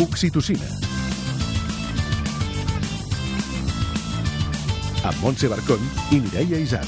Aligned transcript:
Oxitocina. 0.00 0.64
Amb 5.04 5.18
Montse 5.20 5.48
Barcón 5.52 5.82
i 6.08 6.22
Mireia 6.24 6.56
Isar. 6.56 6.86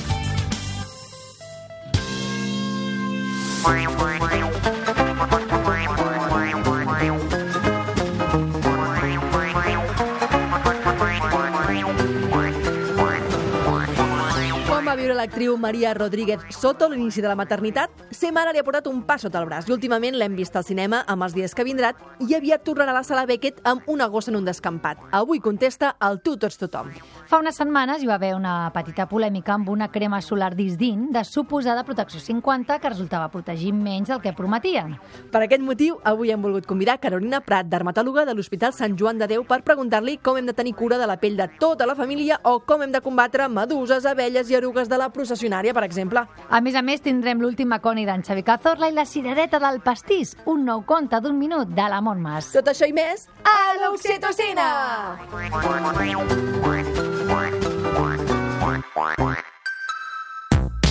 Quan 14.73 14.89
va 14.89 14.97
viure 14.97 15.13
l'actriu 15.13 15.59
Maria 15.61 15.93
Rodríguez 15.93 16.41
Soto 16.49 16.89
l'inici 16.89 17.21
de 17.21 17.29
la 17.29 17.37
maternitat, 17.37 17.93
ser 18.23 18.31
mare 18.31 18.53
li 18.55 18.61
ha 18.61 18.63
portat 18.63 18.87
un 18.87 19.01
pas 19.03 19.23
sota 19.25 19.41
el 19.41 19.49
braç 19.49 19.67
i 19.67 19.73
últimament 19.75 20.15
l'hem 20.15 20.37
vist 20.39 20.55
al 20.55 20.63
cinema 20.63 21.01
amb 21.11 21.25
els 21.27 21.33
dies 21.35 21.57
que 21.59 21.65
vindran 21.67 21.97
i 22.23 22.37
aviat 22.37 22.63
tornarà 22.63 22.93
a 22.93 23.01
la 23.01 23.03
sala 23.03 23.25
Beckett 23.27 23.59
amb 23.67 23.89
una 23.91 24.07
gossa 24.07 24.31
en 24.31 24.37
un 24.39 24.45
descampat. 24.47 25.01
Avui 25.11 25.41
contesta 25.43 25.97
el 26.07 26.21
tu 26.23 26.37
tots 26.39 26.61
tothom. 26.61 26.93
Fa 27.27 27.41
unes 27.43 27.59
setmanes 27.59 28.03
hi 28.03 28.07
va 28.07 28.15
haver 28.21 28.37
una 28.37 28.71
petita 28.75 29.09
polèmica 29.11 29.57
amb 29.57 29.73
una 29.73 29.89
crema 29.91 30.21
solar 30.23 30.53
Disdin 30.55 31.09
de 31.11 31.25
suposada 31.27 31.83
protecció 31.89 32.21
50 32.23 32.77
que 32.79 32.93
resultava 32.93 33.31
protegir 33.33 33.73
menys 33.75 34.13
del 34.13 34.23
que 34.23 34.35
prometien. 34.39 34.95
Per 35.33 35.43
aquest 35.43 35.67
motiu, 35.67 35.99
avui 36.05 36.31
hem 36.31 36.47
volgut 36.47 36.69
convidar 36.71 37.01
Carolina 37.03 37.43
Prat, 37.43 37.67
dermatòloga 37.67 38.27
de 38.29 38.37
l'Hospital 38.39 38.77
Sant 38.77 38.95
Joan 39.01 39.19
de 39.19 39.27
Déu, 39.35 39.43
per 39.49 39.65
preguntar-li 39.67 40.19
com 40.23 40.39
hem 40.39 40.47
de 40.47 40.55
tenir 40.55 40.77
cura 40.79 41.01
de 41.01 41.11
la 41.11 41.19
pell 41.19 41.41
de 41.41 41.49
tota 41.59 41.91
la 41.91 41.99
família 41.99 42.39
o 42.45 42.61
com 42.61 42.87
hem 42.87 42.95
de 42.95 43.03
combatre 43.03 43.51
meduses, 43.51 44.07
abelles 44.07 44.51
i 44.51 44.61
erugues 44.61 44.89
de 44.93 45.03
la 45.03 45.11
processionària, 45.11 45.75
per 45.75 45.89
exemple. 45.89 46.23
A 46.49 46.63
més 46.63 46.79
a 46.79 46.87
més, 46.87 47.03
tindrem 47.03 47.43
l'última 47.43 47.83
coni 47.83 48.07
d'en 48.13 48.23
Xavi 48.23 48.43
Cazorla 48.45 48.91
i 48.91 48.93
la 48.93 49.07
cirereta 49.09 49.59
del 49.63 49.81
pastís, 49.81 50.35
un 50.45 50.67
nou 50.69 50.83
conte 50.85 51.21
d'un 51.25 51.39
minut 51.39 51.71
de 51.73 51.87
l'Amon 51.89 52.21
Mas. 52.21 52.51
Tot 52.53 52.69
això 52.69 52.89
i 52.89 52.93
més 52.93 53.25
a 53.49 53.73
l'Oxitocina! 53.81 54.69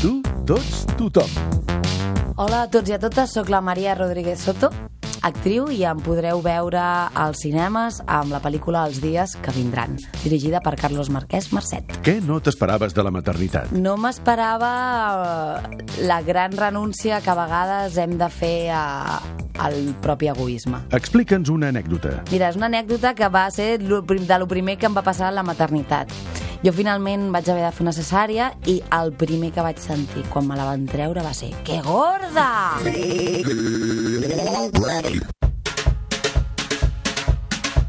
Tu, 0.01 0.13
tots, 0.49 0.85
tothom. 0.97 1.37
Hola 2.41 2.63
a 2.63 2.69
tots 2.73 2.89
i 2.89 2.97
a 2.97 3.01
totes, 3.01 3.35
sóc 3.37 3.51
la 3.53 3.61
Maria 3.61 3.93
Rodríguez 3.93 4.41
Soto, 4.41 4.71
actriu 5.21 5.69
i 5.71 5.83
em 5.87 5.99
podreu 6.01 6.41
veure 6.43 6.81
als 6.81 7.43
cinemes 7.45 8.01
amb 8.07 8.33
la 8.33 8.41
pel·lícula 8.43 8.85
Els 8.89 9.01
dies 9.03 9.35
que 9.43 9.53
vindran, 9.55 9.97
dirigida 10.23 10.61
per 10.63 10.75
Carlos 10.79 11.11
Marquès 11.13 11.51
Mercet. 11.53 11.95
Què 12.05 12.17
no 12.25 12.39
t'esperaves 12.41 12.95
de 12.97 13.05
la 13.05 13.13
maternitat? 13.13 13.71
No 13.71 13.97
m'esperava 14.01 14.71
eh, 15.69 16.03
la 16.09 16.21
gran 16.25 16.57
renúncia 16.57 17.21
que 17.21 17.31
a 17.33 17.37
vegades 17.37 17.97
hem 18.01 18.17
de 18.17 18.29
fer 18.33 18.71
a, 18.73 18.83
al 19.61 19.77
propi 20.01 20.31
egoisme. 20.31 20.83
Explica'ns 20.97 21.51
una 21.53 21.69
anècdota. 21.69 22.21
Mira, 22.31 22.49
és 22.49 22.59
una 22.59 22.71
anècdota 22.71 23.13
que 23.17 23.29
va 23.29 23.47
ser 23.53 23.75
de 23.81 24.39
lo 24.41 24.47
primer 24.49 24.77
que 24.77 24.89
em 24.89 24.97
va 24.97 25.05
passar 25.05 25.29
a 25.29 25.35
la 25.35 25.45
maternitat. 25.45 26.09
Jo 26.61 26.69
finalment 26.77 27.31
vaig 27.33 27.47
haver 27.49 27.63
de 27.65 27.71
fer 27.73 27.81
una 27.81 27.93
cesària 27.95 28.51
i 28.69 28.75
el 28.93 29.09
primer 29.17 29.49
que 29.55 29.63
vaig 29.65 29.79
sentir 29.81 30.21
quan 30.29 30.45
me 30.45 30.57
la 30.59 30.67
van 30.69 30.85
treure 30.85 31.23
va 31.25 31.33
ser 31.33 31.49
«Que 31.65 31.79
gorda!» 31.81 32.77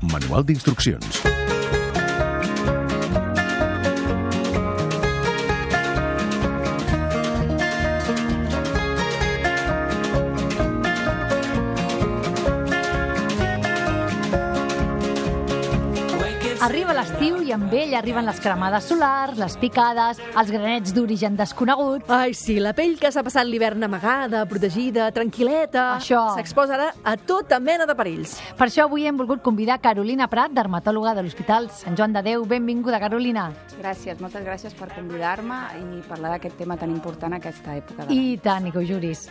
Manual 0.00 0.48
d'instruccions. 0.48 1.31
Arriba 16.62 16.92
l'estiu 16.94 17.40
i 17.42 17.50
amb 17.50 17.72
ell 17.74 17.90
arriben 17.98 18.22
les 18.22 18.38
cremades 18.38 18.84
solars, 18.86 19.34
les 19.34 19.56
picades, 19.58 20.20
els 20.38 20.50
granets 20.54 20.92
d'origen 20.94 21.34
desconegut. 21.34 22.06
Ai, 22.06 22.36
sí, 22.38 22.60
la 22.62 22.70
pell 22.78 22.92
que 23.00 23.10
s'ha 23.10 23.24
passat 23.26 23.48
l'hivern 23.48 23.82
amagada, 23.82 24.44
protegida, 24.46 25.08
tranquil·leta... 25.10 25.88
Això. 25.96 26.20
S'exposa 26.36 26.76
ara 26.76 26.92
a 27.02 27.16
tota 27.18 27.58
mena 27.58 27.82
de 27.90 27.96
perills. 27.98 28.36
Per 28.54 28.68
això 28.68 28.86
avui 28.86 29.08
hem 29.10 29.18
volgut 29.18 29.42
convidar 29.42 29.80
Carolina 29.82 30.28
Prat, 30.30 30.54
dermatòloga 30.54 31.16
de 31.18 31.26
l'Hospital 31.26 31.66
Sant 31.74 31.98
Joan 31.98 32.14
de 32.14 32.22
Déu. 32.28 32.46
Benvinguda, 32.46 33.02
Carolina. 33.02 33.48
Gràcies, 33.80 34.22
moltes 34.22 34.46
gràcies 34.46 34.78
per 34.78 34.92
convidar-me 34.94 35.64
i 35.80 36.04
parlar 36.06 36.36
d'aquest 36.36 36.62
tema 36.62 36.78
tan 36.78 36.94
important 36.94 37.34
a 37.34 37.42
aquesta 37.42 37.74
època. 37.74 38.06
De... 38.06 38.14
I 38.14 38.38
tant, 38.38 38.70
i 38.70 38.76
que 38.76 38.78
ho 38.78 38.86
juris. 38.86 39.26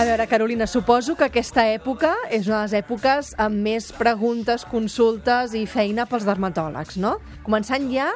A 0.00 0.04
veure, 0.04 0.26
Carolina, 0.26 0.66
suposo 0.66 1.12
que 1.12 1.26
aquesta 1.26 1.66
època 1.68 2.14
és 2.32 2.46
una 2.48 2.62
de 2.62 2.70
les 2.70 2.74
èpoques 2.78 3.34
amb 3.36 3.58
més 3.60 3.90
preguntes, 3.92 4.62
consultes 4.64 5.52
i 5.52 5.66
feina 5.68 6.06
pels 6.08 6.24
dermatòlegs, 6.24 6.96
no? 6.96 7.18
Començant 7.44 7.84
ja 7.92 8.06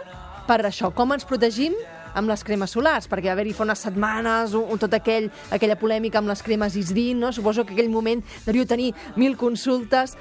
per 0.49 0.63
això, 0.65 0.89
com 0.97 1.13
ens 1.13 1.29
protegim 1.29 1.77
amb 2.17 2.33
les 2.33 2.41
cremes 2.49 2.73
solars, 2.73 3.05
perquè 3.05 3.29
va 3.29 3.35
haver-hi 3.37 3.53
fa 3.53 3.67
unes 3.67 3.85
setmanes 3.85 4.57
un, 4.57 4.65
un, 4.65 4.81
tot 4.81 4.97
aquell, 4.97 5.29
aquella 5.53 5.77
polèmica 5.77 6.23
amb 6.23 6.33
les 6.33 6.41
cremes 6.47 6.73
Isdin, 6.81 7.21
no? 7.21 7.35
Suposo 7.37 7.67
que 7.69 7.77
aquell 7.77 7.93
moment 7.93 8.25
devíeu 8.47 8.65
tenir 8.65 8.95
mil 9.21 9.37
consultes. 9.37 10.17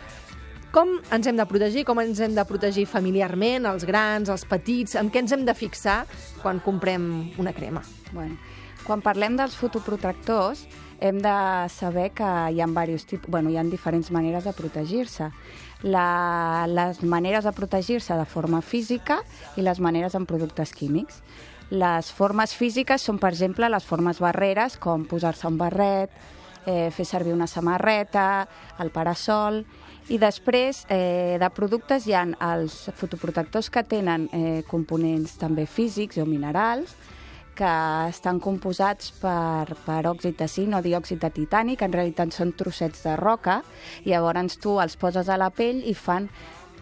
Com 0.75 0.97
ens 1.16 1.31
hem 1.31 1.40
de 1.40 1.47
protegir? 1.47 1.88
Com 1.88 2.03
ens 2.03 2.19
hem 2.19 2.35
de 2.35 2.44
protegir 2.50 2.90
familiarment, 2.91 3.72
els 3.72 3.88
grans, 3.88 4.28
els 4.28 4.44
petits? 4.44 5.00
En 5.00 5.07
què 5.07 5.24
ens 5.24 5.31
hem 5.31 5.47
de 5.47 5.56
fixar 5.56 6.01
quan 6.44 6.59
comprem 6.59 7.07
una 7.40 7.56
crema? 7.56 7.88
Bueno, 8.12 8.35
quan 8.84 9.00
parlem 9.00 9.40
dels 9.40 9.56
fotoprotectors, 9.56 10.68
hem 11.03 11.19
de 11.19 11.69
saber 11.69 12.12
que 12.16 12.24
hi 12.24 12.62
ha, 12.62 12.68
tipus, 13.06 13.30
bueno, 13.30 13.50
hi 13.50 13.58
ha 13.58 13.64
diferents 13.68 14.09
maneres 14.12 14.46
de 14.46 14.53
protegir-se. 14.56 15.28
La, 15.84 16.66
les 16.66 17.03
maneres 17.03 17.44
de 17.44 17.52
protegir-se 17.52 18.16
de 18.16 18.25
forma 18.25 18.62
física 18.62 19.19
i 19.58 19.66
les 19.68 19.81
maneres 19.84 20.16
amb 20.16 20.30
productes 20.30 20.72
químics. 20.72 21.19
Les 21.72 22.12
formes 22.12 22.56
físiques 22.56 23.03
són, 23.03 23.19
per 23.19 23.34
exemple, 23.34 23.68
les 23.68 23.84
formes 23.84 24.22
barreres, 24.24 24.78
com 24.80 25.03
posar-se 25.03 25.47
un 25.50 25.58
barret, 25.59 26.16
eh, 26.66 26.88
fer 26.96 27.06
servir 27.06 27.36
una 27.36 27.47
samarreta, 27.47 28.47
el 28.80 28.92
parasol... 28.92 29.66
I 30.12 30.18
després 30.19 30.81
eh, 30.92 31.38
de 31.40 31.47
productes 31.56 32.03
hi 32.03 32.12
ha 32.12 32.25
els 32.50 32.74
fotoprotectors 33.00 33.69
que 33.72 33.86
tenen 33.88 34.25
eh, 34.36 34.59
components 34.68 35.38
també 35.40 35.63
físics 35.63 36.19
o 36.19 36.25
minerals, 36.28 36.92
que 37.56 37.74
estan 38.09 38.40
composats 38.44 39.12
per, 39.22 39.75
per 39.86 40.02
òxid 40.09 40.40
de 40.40 40.47
zinc 40.50 40.78
o 40.78 40.81
diòxid 40.86 41.22
de 41.22 41.30
titani, 41.34 41.78
que 41.78 41.88
en 41.88 41.96
realitat 41.96 42.34
són 42.34 42.56
trossets 42.58 43.06
de 43.06 43.16
roca, 43.19 43.62
i 44.03 44.12
llavors 44.12 44.58
tu 44.59 44.80
els 44.81 44.97
poses 44.97 45.30
a 45.30 45.40
la 45.40 45.52
pell 45.53 45.84
i 45.86 45.94
fan 45.94 46.30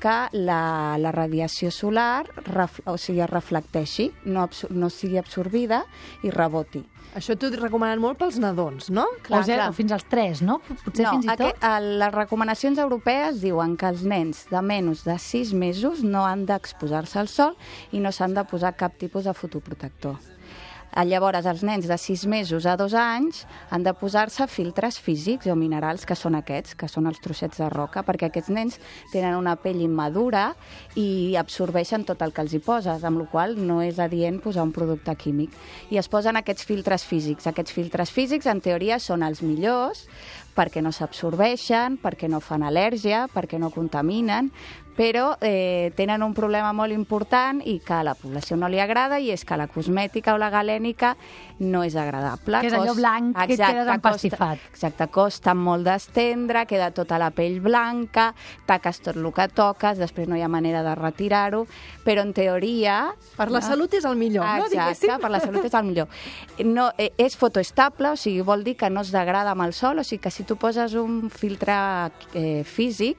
que 0.01 0.15
la, 0.33 0.97
la 0.97 1.11
radiació 1.13 1.69
solar 1.71 2.25
ref, 2.47 2.79
o 2.89 2.97
sigui, 2.97 3.21
es 3.21 3.29
reflecteixi, 3.29 4.09
no, 4.25 4.41
absor 4.47 4.73
no 4.73 4.89
sigui 4.89 5.21
absorbida 5.21 5.83
i 6.25 6.33
reboti. 6.33 6.81
Això 7.11 7.35
t'ho 7.35 7.49
recomanen 7.51 7.99
molt 7.99 8.21
pels 8.21 8.37
nadons, 8.39 8.87
no? 8.89 9.03
Clar, 9.25 9.41
o 9.43 9.45
sigui, 9.45 9.67
fins 9.75 9.93
als 9.97 10.05
3, 10.09 10.43
no? 10.47 10.57
Potser 10.85 11.05
no, 11.05 11.13
fins 11.17 11.27
i 11.27 11.29
tot? 11.29 11.43
aquest, 11.43 11.65
a, 11.67 11.73
les 11.83 12.13
recomanacions 12.15 12.79
europees 12.79 13.41
diuen 13.43 13.75
que 13.77 13.89
els 13.91 14.05
nens 14.07 14.45
de 14.49 14.61
menys 14.63 15.03
de 15.05 15.19
6 15.19 15.51
mesos 15.59 16.05
no 16.07 16.23
han 16.25 16.47
d'exposar-se 16.49 17.19
al 17.19 17.29
sol 17.31 17.57
i 17.91 17.99
no 17.99 18.15
s'han 18.15 18.37
de 18.37 18.47
posar 18.47 18.73
cap 18.79 18.95
tipus 18.97 19.27
de 19.27 19.35
fotoprotector. 19.35 20.15
Eh, 20.91 21.05
Llavors, 21.07 21.45
els 21.47 21.63
nens 21.63 21.87
de 21.87 21.97
6 21.97 22.25
mesos 22.27 22.65
a 22.67 22.75
2 22.75 22.93
anys 22.99 23.45
han 23.71 23.83
de 23.83 23.93
posar-se 23.95 24.47
filtres 24.51 24.99
físics 24.99 25.47
o 25.47 25.55
minerals, 25.55 26.03
que 26.05 26.17
són 26.19 26.35
aquests, 26.35 26.75
que 26.75 26.89
són 26.91 27.07
els 27.07 27.21
trossets 27.23 27.61
de 27.61 27.69
roca, 27.71 28.03
perquè 28.03 28.27
aquests 28.27 28.51
nens 28.51 28.79
tenen 29.13 29.37
una 29.39 29.55
pell 29.55 29.79
immadura 29.85 30.49
i 30.99 31.37
absorbeixen 31.39 32.03
tot 32.07 32.21
el 32.21 32.35
que 32.35 32.43
els 32.43 32.55
hi 32.55 32.59
poses, 32.59 33.05
amb 33.07 33.23
la 33.23 33.29
qual 33.31 33.55
no 33.55 33.79
és 33.85 33.99
adient 34.03 34.41
posar 34.43 34.67
un 34.67 34.75
producte 34.75 35.15
químic. 35.15 35.55
I 35.91 36.01
es 36.01 36.11
posen 36.11 36.35
aquests 36.35 36.67
filtres 36.67 37.07
físics. 37.07 37.47
Aquests 37.47 37.71
filtres 37.71 38.11
físics, 38.11 38.49
en 38.51 38.59
teoria, 38.59 38.99
són 38.99 39.23
els 39.23 39.41
millors 39.45 40.07
perquè 40.51 40.81
no 40.83 40.91
s'absorbeixen, 40.91 41.95
perquè 42.03 42.27
no 42.27 42.41
fan 42.43 42.65
al·lèrgia, 42.67 43.25
perquè 43.31 43.59
no 43.59 43.71
contaminen, 43.71 44.51
però 45.01 45.35
eh, 45.41 45.91
tenen 45.97 46.21
un 46.21 46.35
problema 46.37 46.69
molt 46.77 46.93
important 46.93 47.57
i 47.65 47.79
que 47.81 47.95
a 47.97 48.03
la 48.05 48.13
població 48.13 48.53
no 48.53 48.67
li 48.69 48.77
agrada 48.77 49.17
i 49.17 49.31
és 49.33 49.41
que 49.49 49.57
la 49.57 49.65
cosmètica 49.65 50.35
o 50.35 50.37
la 50.37 50.51
galènica 50.53 51.15
no 51.57 51.81
és 51.81 51.95
agradable. 51.97 52.59
Que 52.61 52.69
és 52.69 52.75
allò 52.77 52.93
blanc 52.93 53.33
que 53.33 53.55
et 53.55 53.63
quedes 53.63 53.89
empastifat. 53.95 54.61
Costa, 54.61 54.75
exacte, 54.75 55.07
costa 55.09 55.55
molt 55.57 55.89
d'estendre, 55.89 56.67
queda 56.69 56.91
tota 56.93 57.17
la 57.17 57.31
pell 57.33 57.57
blanca, 57.65 58.29
taques 58.69 59.01
tot 59.01 59.17
el 59.17 59.25
que 59.33 59.49
toques, 59.49 59.97
després 59.97 60.29
no 60.29 60.37
hi 60.37 60.45
ha 60.45 60.51
manera 60.53 60.85
de 60.85 60.93
retirar-ho, 60.93 61.65
però 62.05 62.21
en 62.21 62.35
teoria... 62.37 63.01
Per 63.37 63.49
la 63.49 63.65
salut 63.65 63.97
és 63.97 64.05
el 64.05 64.21
millor, 64.21 64.45
no? 64.45 64.69
Exacte, 64.69 65.01
Diguéssim. 65.01 65.21
per 65.21 65.33
la 65.33 65.41
salut 65.41 65.65
és 65.65 65.77
el 65.81 65.87
millor. 65.89 66.25
No, 66.61 66.91
eh, 67.01 67.09
és 67.17 67.37
fotoestable, 67.41 68.13
o 68.13 68.21
sigui, 68.21 68.45
vol 68.45 68.61
dir 68.67 68.77
que 68.77 68.93
no 68.93 69.01
es 69.01 69.09
degrada 69.09 69.57
amb 69.57 69.65
el 69.65 69.73
sol, 69.73 69.97
o 69.97 70.05
sigui 70.05 70.21
que 70.27 70.33
si 70.33 70.45
tu 70.45 70.61
poses 70.61 70.93
un 70.93 71.23
filtre 71.33 71.73
eh, 72.35 72.61
físic, 72.69 73.17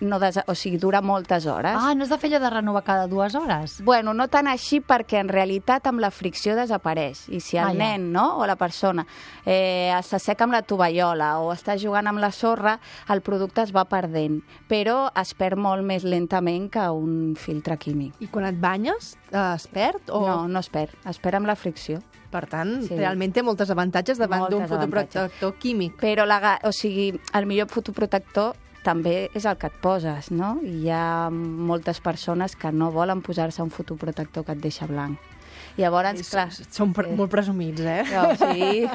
no 0.00 0.18
des... 0.20 0.36
o 0.46 0.54
sigui, 0.54 0.76
dura 0.78 1.00
moltes 1.00 1.46
hores. 1.46 1.72
Ah, 1.78 1.94
no 1.94 2.04
has 2.04 2.10
de 2.10 2.18
fer 2.18 2.28
allò 2.30 2.40
de 2.42 2.50
renovar 2.50 2.82
cada 2.84 3.06
dues 3.06 3.34
hores? 3.34 3.78
Bueno, 3.82 4.12
no 4.14 4.26
tan 4.28 4.46
així 4.46 4.80
perquè 4.84 5.20
en 5.22 5.28
realitat 5.32 5.86
amb 5.88 6.00
la 6.00 6.10
fricció 6.10 6.54
desapareix. 6.56 7.28
I 7.32 7.40
si 7.40 7.56
el 7.56 7.64
Ah, 7.64 7.72
ja. 7.72 7.78
nen 7.78 8.10
no, 8.12 8.36
o 8.38 8.46
la 8.46 8.56
persona 8.56 9.06
eh, 9.46 9.92
s'asseca 10.02 10.44
amb 10.44 10.52
la 10.52 10.62
tovallola 10.62 11.38
o 11.40 11.52
està 11.54 11.78
jugant 11.80 12.06
amb 12.06 12.18
la 12.20 12.30
sorra, 12.30 12.78
el 13.08 13.22
producte 13.22 13.62
es 13.62 13.72
va 13.74 13.86
perdent. 13.88 14.42
Però 14.68 15.10
es 15.16 15.32
perd 15.34 15.56
molt 15.58 15.82
més 15.86 16.04
lentament 16.04 16.68
que 16.70 16.84
un 16.90 17.34
filtre 17.36 17.78
químic. 17.78 18.14
I 18.20 18.28
quan 18.28 18.44
et 18.50 18.60
banyes, 18.60 19.14
eh, 19.32 19.54
es 19.56 19.66
perd? 19.68 20.10
O... 20.10 20.20
No, 20.26 20.36
no 20.48 20.60
es 20.60 20.68
perd. 20.68 20.92
Es 21.08 21.18
perd 21.18 21.40
amb 21.40 21.46
la 21.46 21.56
fricció. 21.56 22.02
Per 22.30 22.42
tant, 22.50 22.82
Sí. 22.82 22.96
realment 22.98 23.32
té 23.32 23.40
moltes 23.42 23.70
avantatges 23.70 24.18
davant 24.18 24.48
d'un 24.50 24.66
fotoprotector 24.68 25.54
químic. 25.62 25.94
Però, 25.96 26.26
la, 26.26 26.58
o 26.64 26.72
sigui, 26.74 27.12
el 27.32 27.46
millor 27.46 27.68
fotoprotector 27.72 28.52
també 28.86 29.16
és 29.34 29.46
el 29.46 29.56
que 29.58 29.70
et 29.70 29.78
poses, 29.82 30.30
no? 30.30 30.56
Hi 30.62 30.90
ha 30.94 31.30
moltes 31.32 31.98
persones 32.04 32.54
que 32.56 32.70
no 32.72 32.92
volen 32.94 33.24
posar-se 33.26 33.64
un 33.64 33.72
fotoprotector 33.74 34.46
que 34.46 34.54
et 34.54 34.62
deixa 34.62 34.86
blanc. 34.86 35.18
Llavors, 35.76 36.22
clar... 36.30 36.46
Són 36.72 36.92
pre 36.96 37.10
molt 37.12 37.28
presumits, 37.32 37.82
eh? 37.84 38.00
No, 38.08 38.22
sí, 38.40 38.86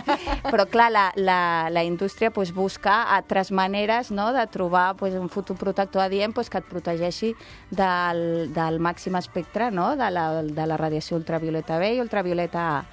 però 0.48 0.66
clar, 0.70 0.88
la, 0.94 1.04
la, 1.16 1.42
la 1.70 1.84
indústria 1.86 2.32
pues, 2.34 2.54
busca 2.56 3.04
altres 3.18 3.52
maneres 3.54 4.10
no, 4.10 4.32
de 4.34 4.46
trobar 4.50 4.96
pues, 4.98 5.14
un 5.14 5.30
fotoprotector 5.30 6.02
adient 6.02 6.34
pues, 6.34 6.50
que 6.50 6.62
et 6.62 6.70
protegeixi 6.70 7.36
del, 7.70 8.24
del 8.56 8.82
màxim 8.82 9.18
espectre 9.20 9.70
no, 9.70 9.92
de, 10.00 10.10
la, 10.10 10.26
de 10.42 10.68
la 10.68 10.80
radiació 10.82 11.20
ultravioleta 11.22 11.78
B 11.82 11.96
i 11.98 12.02
ultravioleta 12.02 12.66
A 12.80 12.84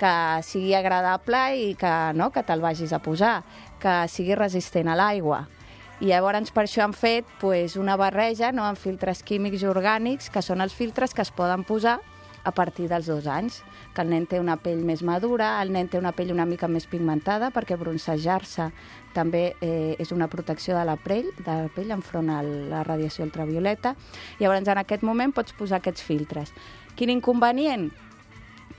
que 0.00 0.12
sigui 0.48 0.72
agradable 0.74 1.40
i 1.60 1.72
que, 1.78 1.94
no, 2.16 2.30
que 2.32 2.42
te'l 2.48 2.62
vagis 2.64 2.94
a 2.96 3.02
posar, 3.04 3.42
que 3.82 4.06
sigui 4.08 4.32
resistent 4.38 4.88
a 4.88 4.96
l'aigua. 4.96 5.42
I 6.00 6.08
llavors 6.08 6.48
per 6.56 6.64
això 6.64 6.80
han 6.86 6.94
fet 6.96 7.28
pues, 7.42 7.76
una 7.76 7.96
barreja 8.00 8.54
no, 8.56 8.64
amb 8.64 8.80
filtres 8.80 9.20
químics 9.26 9.60
i 9.60 9.68
orgànics, 9.68 10.30
que 10.32 10.40
són 10.40 10.64
els 10.64 10.72
filtres 10.72 11.12
que 11.12 11.20
es 11.20 11.32
poden 11.36 11.66
posar 11.68 11.98
a 12.40 12.52
partir 12.56 12.86
dels 12.88 13.04
dos 13.04 13.26
anys, 13.28 13.60
que 13.92 14.00
el 14.00 14.08
nen 14.08 14.24
té 14.24 14.40
una 14.40 14.56
pell 14.56 14.80
més 14.86 15.02
madura, 15.04 15.58
el 15.60 15.74
nen 15.74 15.90
té 15.92 16.00
una 16.00 16.14
pell 16.16 16.32
una 16.32 16.46
mica 16.48 16.70
més 16.72 16.86
pigmentada, 16.88 17.50
perquè 17.52 17.76
broncejar-se 17.76 18.70
també 19.12 19.50
eh, 19.60 19.96
és 20.00 20.12
una 20.16 20.30
protecció 20.32 20.78
de 20.78 20.86
la 20.88 20.96
pell, 20.96 21.28
de 21.36 21.56
la 21.66 21.68
pell 21.74 21.92
enfront 21.92 22.30
a 22.32 22.40
la 22.42 22.80
radiació 22.86 23.26
ultravioleta. 23.28 23.92
Llavors, 24.40 24.64
en 24.72 24.80
aquest 24.80 25.04
moment 25.04 25.36
pots 25.36 25.52
posar 25.52 25.82
aquests 25.82 26.06
filtres. 26.06 26.54
Quin 26.96 27.12
inconvenient? 27.12 27.90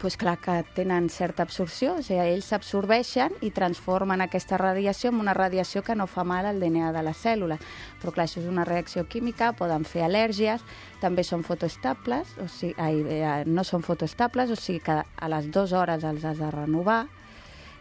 Pues 0.01 0.17
clar 0.17 0.39
que 0.39 0.65
tenen 0.73 1.11
certa 1.13 1.43
absorció, 1.43 1.93
o 1.99 2.01
sigui, 2.01 2.23
ells 2.33 2.47
s'absorbeixen 2.49 3.35
i 3.45 3.51
transformen 3.53 4.23
aquesta 4.25 4.57
radiació 4.57 5.11
en 5.11 5.19
una 5.21 5.35
radiació 5.37 5.83
que 5.85 5.93
no 5.95 6.07
fa 6.09 6.23
mal 6.25 6.47
al 6.49 6.57
DNA 6.59 6.89
de 6.95 7.03
la 7.05 7.13
cèl·lula. 7.13 7.59
Però 8.01 8.09
clar, 8.15 8.25
això 8.25 8.41
és 8.41 8.49
una 8.49 8.65
reacció 8.65 9.05
química, 9.05 9.51
poden 9.53 9.85
fer 9.85 10.01
al·lèrgies, 10.07 10.65
també 11.05 11.21
són 11.21 11.45
fotoestables, 11.45 12.33
o 12.41 12.49
sigui, 12.49 12.73
ai, 12.81 12.97
eh, 13.13 13.31
no 13.45 13.61
són 13.63 13.85
fotoestables, 13.85 14.49
o 14.49 14.57
sigui 14.57 14.81
que 14.89 14.97
a 15.05 15.33
les 15.35 15.51
dues 15.53 15.71
hores 15.71 16.03
els 16.03 16.25
has 16.25 16.41
de 16.41 16.49
renovar 16.49 17.03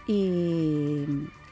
i, 0.07 0.21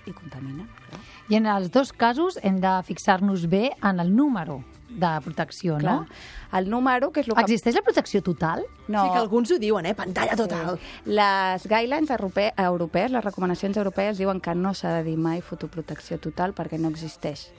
i 0.05 0.13
contaminen. 0.13 0.69
Clar. 0.85 1.01
I 1.33 1.41
en 1.41 1.49
els 1.49 1.73
dos 1.73 1.97
casos 1.97 2.37
hem 2.45 2.61
de 2.61 2.77
fixar-nos 2.85 3.49
bé 3.49 3.71
en 3.81 4.05
el 4.05 4.13
número 4.15 4.61
de 4.89 5.21
protecció, 5.25 5.79
no? 5.79 6.05
Clar. 6.07 6.61
El 6.61 6.71
número, 6.71 7.11
que 7.13 7.21
és 7.21 7.29
el 7.29 7.37
que... 7.37 7.45
Existeix 7.45 7.77
la 7.77 7.85
protecció 7.85 8.23
total? 8.25 8.65
No, 8.89 9.05
Sí 9.05 9.13
que 9.13 9.21
alguns 9.21 9.53
ho 9.53 9.59
diuen, 9.61 9.87
eh? 9.87 9.95
Pantalla 9.95 10.37
total. 10.37 10.79
Les 11.05 11.67
guidelines 11.69 12.11
europe 12.11 12.49
europees, 12.57 13.13
les 13.13 13.25
recomanacions 13.25 13.77
europees, 13.77 14.19
diuen 14.19 14.41
que 14.41 14.55
no 14.57 14.73
s'ha 14.75 14.99
de 14.99 15.05
dir 15.11 15.19
mai 15.21 15.43
fotoprotecció 15.45 16.19
total 16.19 16.57
perquè 16.57 16.81
no 16.81 16.89
existeix. 16.89 17.51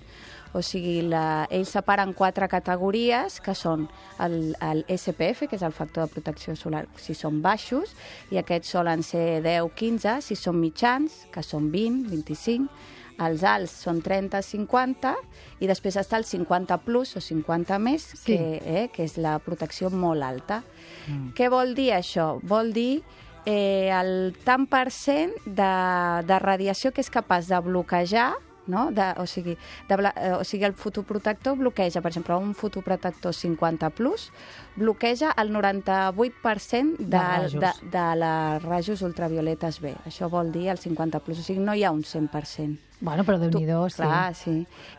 O 0.51 0.63
sigui, 0.65 1.03
la, 1.05 1.45
ells 1.53 1.69
separen 1.75 2.15
quatre 2.17 2.47
categories, 2.49 3.37
que 3.45 3.53
són 3.53 3.85
el, 4.25 4.55
el 4.65 4.81
SPF, 4.89 5.45
que 5.45 5.59
és 5.59 5.65
el 5.65 5.75
factor 5.77 6.07
de 6.07 6.13
protecció 6.15 6.55
solar, 6.57 6.87
si 6.97 7.13
són 7.13 7.43
baixos, 7.45 7.93
i 8.33 8.41
aquests 8.41 8.73
solen 8.73 9.05
ser 9.05 9.43
10-15, 9.45 10.15
si 10.25 10.37
són 10.39 10.57
mitjans, 10.57 11.27
que 11.29 11.45
són 11.45 11.69
20, 11.69 12.09
25, 12.09 12.97
els 13.19 13.43
alts 13.43 13.71
són 13.83 14.01
30-50 14.01 15.13
i 15.59 15.67
després 15.67 15.97
està 15.99 16.17
el 16.17 16.25
50 16.25 16.77
plus 16.85 17.15
o 17.17 17.21
50 17.21 17.79
més, 17.79 18.03
Sí. 18.15 18.35
que, 18.37 18.61
eh, 18.63 18.89
que 18.93 19.03
és 19.03 19.17
la 19.17 19.37
protecció 19.39 19.89
molt 19.89 20.23
alta. 20.23 20.63
Mm. 21.07 21.33
Què 21.35 21.49
vol 21.49 21.75
dir 21.75 21.91
això? 21.93 22.39
Vol 22.43 22.73
dir 22.73 23.03
eh, 23.45 23.89
el 23.91 24.35
tant 24.43 24.67
per 24.67 24.89
cent 24.91 25.33
de, 25.45 25.73
de 26.27 26.39
radiació 26.39 26.91
que 26.91 27.01
és 27.01 27.09
capaç 27.09 27.47
de 27.47 27.59
bloquejar 27.59 28.33
no? 28.69 28.91
de, 28.91 29.13
o, 29.17 29.25
sigui, 29.27 29.57
de, 29.89 29.97
eh, 30.15 30.33
o 30.37 30.43
sigui, 30.43 30.63
el 30.65 30.73
fotoprotector 30.73 31.57
bloqueja, 31.57 32.01
per 32.01 32.11
exemple, 32.13 32.37
un 32.37 32.53
fotoprotector 32.55 33.33
50 33.33 33.89
plus 33.97 34.29
bloqueja 34.75 35.33
el 35.37 35.51
98% 35.53 36.97
de, 36.97 37.05
De 37.05 37.17
rajos. 37.17 37.53
de, 37.59 37.73
de 37.91 38.05
les 38.21 38.63
rajos 38.63 39.01
ultravioletes 39.01 39.81
B. 39.81 39.95
Això 40.05 40.29
vol 40.29 40.53
dir 40.53 40.69
el 40.69 40.77
50 40.79 41.19
plus, 41.25 41.41
o 41.41 41.43
sigui, 41.43 41.59
no 41.59 41.75
hi 41.75 41.83
ha 41.83 41.91
un 41.91 42.03
100%. 42.03 42.77
Bueno, 43.01 43.23
però 43.23 43.39
déu 43.39 43.51
nhi 43.53 43.63
sí. 43.65 44.01
Clar, 44.01 44.35
sí. 44.35 44.55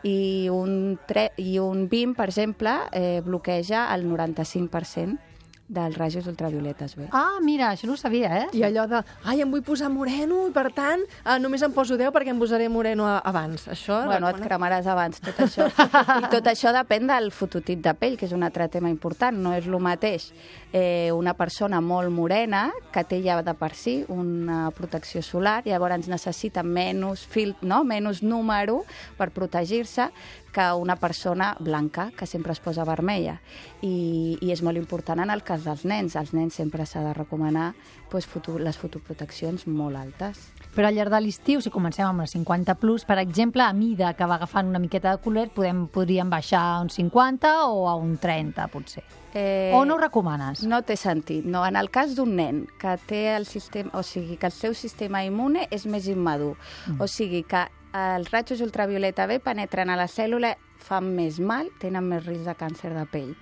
I 0.08 0.48
un, 0.48 0.98
tre 1.06 1.30
I 1.36 1.58
un 1.60 1.86
20, 1.88 2.16
per 2.16 2.30
exemple, 2.30 2.72
eh, 2.92 3.20
bloqueja 3.24 3.94
el 3.94 4.06
95% 4.08 5.29
dels 5.70 5.94
rajos 5.96 6.26
ultravioletes 6.26 6.96
B. 6.98 7.06
Ah, 7.14 7.38
mira, 7.40 7.68
això 7.70 7.86
no 7.86 7.94
ho 7.94 8.00
sabia, 8.00 8.30
eh? 8.42 8.46
I 8.58 8.64
allò 8.66 8.88
de, 8.90 9.00
ai, 9.30 9.38
em 9.44 9.50
vull 9.52 9.62
posar 9.62 9.88
moreno 9.92 10.42
i, 10.48 10.52
per 10.54 10.72
tant, 10.74 11.04
eh, 11.22 11.36
només 11.38 11.62
em 11.62 11.70
poso 11.72 11.94
10 12.00 12.10
perquè 12.14 12.32
em 12.34 12.40
posaré 12.42 12.66
moreno 12.68 13.06
abans. 13.06 13.68
Això... 13.70 14.00
Bueno, 14.10 14.26
et 14.28 14.40
recomana- 14.40 14.48
cremaràs 14.50 14.88
abans, 14.90 15.20
tot 15.22 15.38
això. 15.46 15.68
I 15.70 16.30
tot 16.32 16.48
això 16.52 16.74
depèn 16.74 17.06
del 17.06 17.30
fototip 17.30 17.84
de 17.86 17.94
pell, 17.94 18.18
que 18.18 18.26
és 18.26 18.34
un 18.34 18.42
altre 18.42 18.66
tema 18.68 18.90
important. 18.90 19.38
No 19.38 19.54
és 19.54 19.70
el 19.70 19.78
mateix 19.78 20.32
eh, 20.72 21.10
una 21.14 21.34
persona 21.38 21.80
molt 21.80 22.10
morena, 22.10 22.66
que 22.90 23.04
té 23.06 23.22
ja 23.22 23.38
de 23.42 23.54
per 23.54 23.72
si 23.78 24.00
una 24.10 24.70
protecció 24.74 25.22
solar, 25.22 25.60
llavors 25.66 26.08
necessita 26.10 26.62
menys 26.66 27.22
fil, 27.30 27.54
no? 27.62 27.84
menys 27.84 28.24
número 28.26 28.82
per 29.16 29.30
protegir-se 29.30 30.10
que 30.52 30.72
una 30.72 30.96
persona 30.96 31.56
blanca, 31.60 32.10
que 32.16 32.26
sempre 32.26 32.52
es 32.52 32.60
posa 32.60 32.84
vermella. 32.84 33.38
I, 33.82 34.38
i 34.40 34.50
és 34.52 34.62
molt 34.66 34.78
important 34.80 35.22
en 35.22 35.30
el 35.30 35.44
cas 35.46 35.64
dels 35.64 35.84
nens. 35.88 36.16
Als 36.16 36.34
nens 36.36 36.58
sempre 36.58 36.86
s'ha 36.86 37.02
de 37.04 37.14
recomanar 37.14 37.72
pues, 38.10 38.26
foto, 38.26 38.58
les 38.58 38.78
fotoproteccions 38.78 39.66
molt 39.70 39.96
altes. 39.96 40.42
Però 40.74 40.86
al 40.86 40.94
llarg 40.94 41.10
de 41.14 41.20
l'estiu, 41.22 41.62
si 41.62 41.72
comencem 41.72 42.06
amb 42.06 42.22
les 42.22 42.34
50 42.36 42.76
plus, 42.82 43.06
per 43.06 43.18
exemple, 43.22 43.64
a 43.64 43.72
mida 43.74 44.12
que 44.18 44.26
va 44.26 44.36
agafant 44.38 44.68
una 44.70 44.82
miqueta 44.82 45.16
de 45.16 45.22
color, 45.22 45.50
podem, 45.54 45.86
podríem 45.90 46.30
baixar 46.30 46.60
a 46.60 46.76
un 46.84 46.90
50 46.90 47.54
o 47.70 47.88
a 47.88 47.96
un 47.98 48.16
30, 48.18 48.68
potser. 48.70 49.04
Eh, 49.34 49.70
O 49.74 49.84
no 49.84 49.94
ho 49.94 49.98
recomanes? 49.98 50.64
No 50.66 50.82
té 50.82 50.96
sentit. 50.98 51.44
No. 51.46 51.64
En 51.66 51.78
el 51.78 51.90
cas 51.90 52.16
d'un 52.18 52.34
nen 52.36 52.64
que 52.80 52.96
té 53.06 53.28
el 53.36 53.46
sistema, 53.46 53.90
o 53.94 54.02
sigui, 54.02 54.36
que 54.36 54.50
el 54.50 54.54
seu 54.54 54.74
sistema 54.74 55.22
immune 55.26 55.68
és 55.70 55.86
més 55.86 56.08
immadur, 56.10 56.56
mm. 56.86 56.98
o 56.98 57.06
sigui, 57.10 57.44
que 57.46 57.68
els 57.92 58.30
rajos 58.30 58.60
ultravioleta 58.60 59.26
B 59.26 59.40
penetren 59.40 59.90
a 59.90 59.96
la 59.96 60.06
cèl·lula, 60.06 60.56
fan 60.78 61.14
més 61.16 61.40
mal, 61.40 61.68
tenen 61.80 62.04
més 62.08 62.24
risc 62.26 62.44
de 62.46 62.54
càncer 62.54 62.94
de 62.94 63.06
pell. 63.06 63.36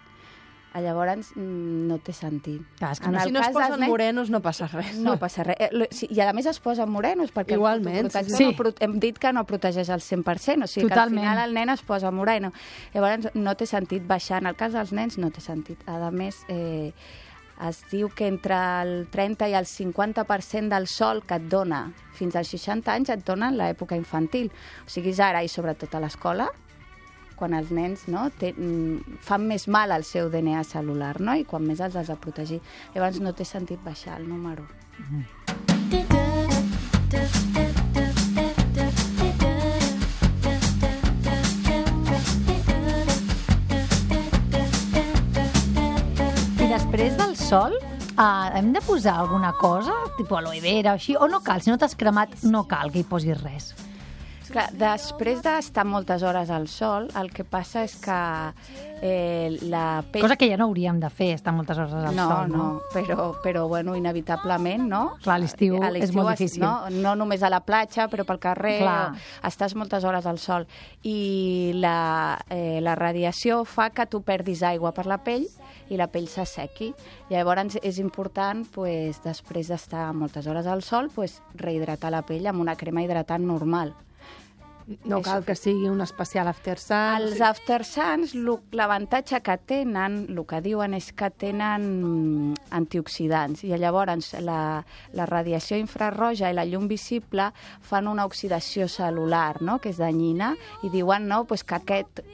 Llavors, 0.79 1.33
mm, 1.35 1.87
no 1.89 1.97
té 1.99 2.13
sentit. 2.13 2.61
Clar, 2.79 2.93
és 2.93 3.01
que 3.01 3.07
En 3.07 3.13
no- 3.13 3.21
Si 3.25 3.33
no 3.33 3.41
es 3.41 3.49
posen 3.49 3.81
nens- 3.81 3.89
morenos 3.89 4.31
no 4.31 4.41
passa 4.41 4.69
res. 4.69 4.95
no 4.99 5.19
passa 5.19 5.43
res. 5.43 5.57
Eh, 5.59 5.71
I 6.11 6.21
a 6.21 6.33
més 6.33 6.47
es 6.47 6.61
posen 6.61 6.89
morenos, 6.89 7.33
perquè 7.35 7.55
Igualment, 7.55 7.97
el 7.97 8.11
fotoprotector 8.11 8.37
sí. 8.37 8.85
no, 8.85 8.93
hem 8.93 9.01
dit 9.01 9.19
que 9.19 9.33
no 9.33 9.45
protegeix 9.45 9.89
al 9.91 10.01
100%, 10.01 10.63
o 10.63 10.67
sigui 10.69 10.87
Totalment. 10.89 11.21
que 11.23 11.27
al 11.27 11.35
final 11.35 11.49
el 11.49 11.55
nen 11.55 11.71
es 11.71 11.83
posa 11.83 12.11
moreno. 12.13 12.53
Llavors 12.95 13.35
no 13.35 13.57
té 13.57 13.67
sentit 13.67 14.07
baixar. 14.07 14.39
En 14.43 14.47
el 14.47 14.55
cas 14.57 14.73
dels 14.73 14.93
nens 14.93 15.19
no 15.19 15.31
té 15.31 15.41
sentit. 15.41 15.83
A 15.89 16.11
més, 16.13 16.45
eh, 16.49 16.93
es 17.67 17.81
diu 17.91 18.11
que 18.15 18.29
entre 18.29 18.57
el 18.83 19.09
30 19.11 19.49
i 19.51 19.57
el 19.59 19.67
50% 19.67 20.69
del 20.71 20.87
sol 20.87 21.25
que 21.27 21.39
et 21.41 21.49
dona 21.51 21.89
fins 22.15 22.37
als 22.39 22.53
60 22.55 22.93
anys 22.93 23.11
et 23.15 23.25
dona 23.27 23.51
l'època 23.55 23.99
infantil. 23.99 24.51
O 24.87 24.91
sigui, 24.91 25.11
és 25.15 25.21
ara 25.21 25.43
i 25.43 25.51
sobretot 25.51 25.95
a 25.95 26.03
l'escola, 26.03 26.49
quan 27.39 27.55
els 27.55 27.71
nens 27.71 28.09
no, 28.11 28.27
té, 28.39 28.53
mm, 28.53 29.21
fan 29.23 29.47
més 29.47 29.69
mal 29.69 29.95
al 29.95 30.05
seu 30.05 30.31
DNA 30.31 30.65
celular 30.67 31.21
no? 31.21 31.37
i 31.39 31.45
quan 31.45 31.67
més 31.67 31.81
els 31.81 31.97
has 31.97 32.11
de 32.11 32.19
protegir. 32.19 32.61
Llavors 32.95 33.21
no 33.23 33.33
té 33.33 33.47
sentit 33.47 33.83
baixar 33.85 34.19
el 34.19 34.29
número. 34.29 34.67
Sol, 47.49 47.73
uh, 48.21 48.51
hem 48.59 48.75
de 48.75 48.81
posar 48.85 49.15
alguna 49.23 49.55
cosa, 49.57 49.95
tipus 50.19 50.37
aloe 50.37 50.61
vera 50.61 50.93
o 50.93 50.99
així, 50.99 51.15
o 51.17 51.29
no 51.33 51.41
cal? 51.41 51.63
Si 51.65 51.71
no 51.73 51.79
t'has 51.81 51.95
cremat, 51.97 52.35
no 52.45 52.67
cal 52.69 52.93
que 52.93 53.01
hi 53.01 53.07
posis 53.09 53.41
res. 53.41 53.71
Clar, 54.49 54.69
després 54.73 55.43
d'estar 55.45 55.85
moltes 55.85 56.23
hores 56.25 56.51
al 56.51 56.69
sol, 56.73 57.09
el 57.21 57.29
que 57.35 57.45
passa 57.45 57.83
és 57.85 57.95
que 58.01 58.19
eh, 59.03 59.57
la 59.69 60.03
pell... 60.09 60.25
Cosa 60.25 60.39
que 60.41 60.49
ja 60.51 60.57
no 60.61 60.69
hauríem 60.69 61.01
de 61.03 61.11
fer, 61.13 61.33
estar 61.37 61.53
moltes 61.53 61.79
hores 61.79 61.93
al 61.95 62.17
no, 62.17 62.29
sol, 62.31 62.53
no? 62.53 62.59
no, 62.59 62.69
però, 62.95 63.29
però 63.45 63.67
bueno, 63.69 63.97
inevitablement, 63.99 64.89
no? 64.89 65.03
Clar, 65.25 65.37
a 65.37 65.43
l'estiu 65.43 65.79
és 66.01 66.15
molt 66.17 66.33
difícil. 66.35 66.65
No, 66.65 66.89
no 66.89 67.15
només 67.21 67.45
a 67.45 67.53
la 67.53 67.61
platja, 67.67 68.09
però 68.09 68.25
pel 68.29 68.41
carrer, 68.43 68.79
Clar. 68.83 69.13
estàs 69.49 69.77
moltes 69.79 70.07
hores 70.09 70.27
al 70.27 70.41
sol. 70.43 70.67
I 71.05 71.73
la, 71.77 72.39
eh, 72.49 72.81
la 72.85 72.97
radiació 72.99 73.63
fa 73.69 73.91
que 73.91 74.09
tu 74.09 74.23
perdis 74.25 74.65
aigua 74.67 74.95
per 74.97 75.07
la 75.11 75.21
pell 75.25 75.47
i 75.89 76.01
la 76.01 76.09
pell 76.13 76.29
s'assequi. 76.29 76.93
Llavors 77.31 77.79
és 77.83 78.01
important, 78.01 78.65
pues, 78.75 79.23
després 79.25 79.69
d'estar 79.69 80.11
moltes 80.15 80.47
hores 80.47 80.67
al 80.67 80.83
sol, 80.83 81.13
pues, 81.15 81.41
rehidratar 81.55 82.13
la 82.13 82.23
pell 82.23 82.47
amb 82.47 82.61
una 82.61 82.77
crema 82.77 83.03
hidratant 83.03 83.45
normal. 83.45 83.95
No 85.05 85.21
cal 85.21 85.45
que 85.45 85.53
sigui 85.53 85.89
un 85.91 86.01
especial 86.01 86.49
after 86.49 86.79
sun. 86.81 87.19
Els 87.21 87.43
after 87.45 87.85
suns, 87.85 88.33
l'avantatge 88.73 89.43
que 89.45 89.59
tenen, 89.69 90.23
el 90.33 90.41
que 90.49 90.63
diuen 90.65 90.97
és 90.97 91.11
que 91.13 91.29
tenen 91.29 92.55
antioxidants 92.73 93.67
i 93.69 93.75
llavors 93.77 94.33
la, 94.41 94.81
la 95.13 95.29
radiació 95.29 95.77
infrarroja 95.77 96.49
i 96.49 96.57
la 96.57 96.65
llum 96.65 96.89
visible 96.89 97.51
fan 97.85 98.09
una 98.09 98.25
oxidació 98.25 98.89
celular, 98.89 99.61
no?, 99.61 99.77
que 99.77 99.93
és 99.93 100.01
danyina, 100.01 100.55
i 100.81 100.93
diuen 100.95 101.29
no, 101.29 101.45
pues, 101.45 101.67
que 101.69 101.77
aquest 101.77 102.25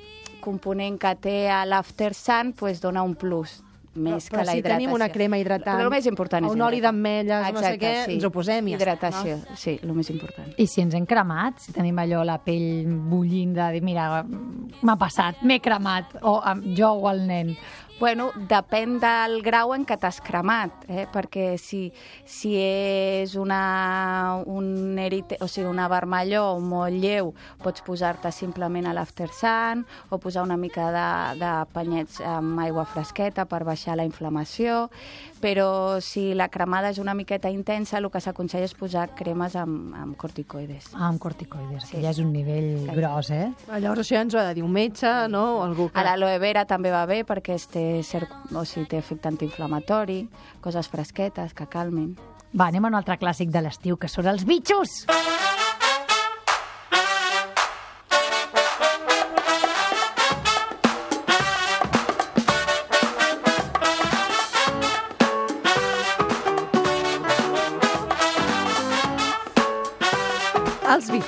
component 0.45 1.01
que 1.01 1.15
té 1.19 1.39
l'after 1.67 2.13
sun 2.15 2.53
pues, 2.55 2.79
dona 2.85 3.03
un 3.03 3.19
plus 3.19 3.65
més 3.95 4.29
però 4.29 4.41
que 4.41 4.45
la 4.45 4.53
si 4.53 4.59
hidratació. 4.59 4.79
tenim 4.79 4.93
una 4.95 5.09
crema 5.09 5.39
hidratant, 5.39 5.79
Però 5.79 5.87
el 5.89 5.95
més 5.95 6.07
important 6.11 6.45
és 6.49 6.53
un 6.53 6.63
oli 6.67 6.81
d'ametlles, 6.83 7.53
no 7.55 7.61
sé 7.63 7.79
què, 7.79 7.93
ens 8.15 8.25
ho 8.25 8.31
posem 8.35 8.69
i 8.69 8.75
Hidratació, 8.75 9.39
sí, 9.57 9.79
el 9.83 9.93
més 9.95 10.11
important. 10.11 10.53
I 10.59 10.67
si 10.67 10.83
ens 10.83 10.95
hem 10.95 11.07
cremat, 11.07 11.61
si 11.63 11.73
tenim 11.73 11.99
allò 12.03 12.25
la 12.27 12.39
pell 12.43 12.85
bullint 13.11 13.55
de 13.55 13.71
dir, 13.77 13.83
mira, 13.87 14.25
m'ha 14.25 14.97
passat, 14.99 15.43
m'he 15.43 15.61
cremat, 15.61 16.17
o 16.23 16.41
jo 16.77 16.93
o 17.01 17.11
el 17.11 17.27
nen. 17.27 17.57
Bueno, 18.01 18.33
depèn 18.51 18.97
del 18.99 19.37
grau 19.47 19.71
en 19.71 19.85
què 19.87 19.95
t'has 20.03 20.17
cremat, 20.27 20.81
eh? 20.91 21.05
perquè 21.15 21.53
si, 21.63 21.93
si 22.27 22.51
és 22.59 23.37
una, 23.39 24.43
un 24.51 24.99
erite, 24.99 25.39
o 25.39 25.47
sigui, 25.47 25.69
una 25.71 25.87
vermelló 25.93 26.59
molt 26.59 26.99
lleu, 26.99 27.31
pots 27.63 27.85
posar-te 27.87 28.33
simplement 28.35 28.91
a 28.91 28.97
l'after 28.99 29.29
sun 29.31 29.85
o 30.11 30.19
posar 30.19 30.43
una 30.43 30.59
mica 30.59 30.89
de, 30.91 31.07
de 31.39 31.53
panyets 31.71 32.19
amb 32.27 32.65
aigua 32.67 32.83
fresqueta 32.83 33.47
per 33.47 33.63
baixar 33.63 33.95
la 33.95 34.09
inflamació, 34.11 34.89
però 35.45 36.01
si 36.01 36.33
la 36.33 36.47
cremada 36.49 36.89
és 36.89 36.97
una 37.03 37.13
miqueta 37.13 37.51
intensa, 37.53 37.99
el 38.01 38.07
que 38.11 38.21
s'aconsella 38.25 38.65
és 38.65 38.73
posar 38.73 39.11
cremes 39.19 39.53
amb, 39.61 39.93
amb 40.01 40.17
corticoides. 40.17 40.87
Ah, 40.95 41.11
amb 41.11 41.21
corticoides, 41.21 41.85
Sí. 41.85 41.91
que 41.99 42.03
ja 42.03 42.15
és 42.15 42.19
un 42.23 42.33
nivell 42.33 42.71
Exacte. 42.79 42.97
gros, 42.97 43.31
eh? 43.31 43.53
Llavors 43.79 44.01
això 44.01 44.17
ja 44.17 44.23
ens 44.23 44.35
ho 44.35 44.39
ha 44.41 44.47
de 44.49 44.55
dir 44.55 44.65
un 44.65 44.73
metge, 44.73 45.11
no? 45.29 45.59
O 45.59 45.63
algú 45.63 45.91
que... 45.91 46.01
A 46.01 46.05
l'aloe 46.05 46.39
vera 46.41 46.65
també 46.65 46.91
va 46.91 47.05
bé 47.05 47.27
perquè 47.29 47.59
té, 47.71 48.01
cer- 48.03 48.29
o 48.55 48.65
sigui, 48.65 48.87
té 48.89 48.97
efecte 48.99 49.29
antiinflamatori, 49.29 50.23
coses 50.63 50.89
fresquetes 50.89 51.53
que 51.53 51.67
calmin. 51.69 52.17
Va, 52.57 52.69
anem 52.71 52.85
a 52.87 52.89
un 52.89 52.95
altre 52.95 53.19
clàssic 53.19 53.51
de 53.51 53.61
l'estiu, 53.61 53.99
que 53.99 54.09
són 54.09 54.27
els 54.27 54.45
bitxos! 54.49 55.05
Els 55.11 55.64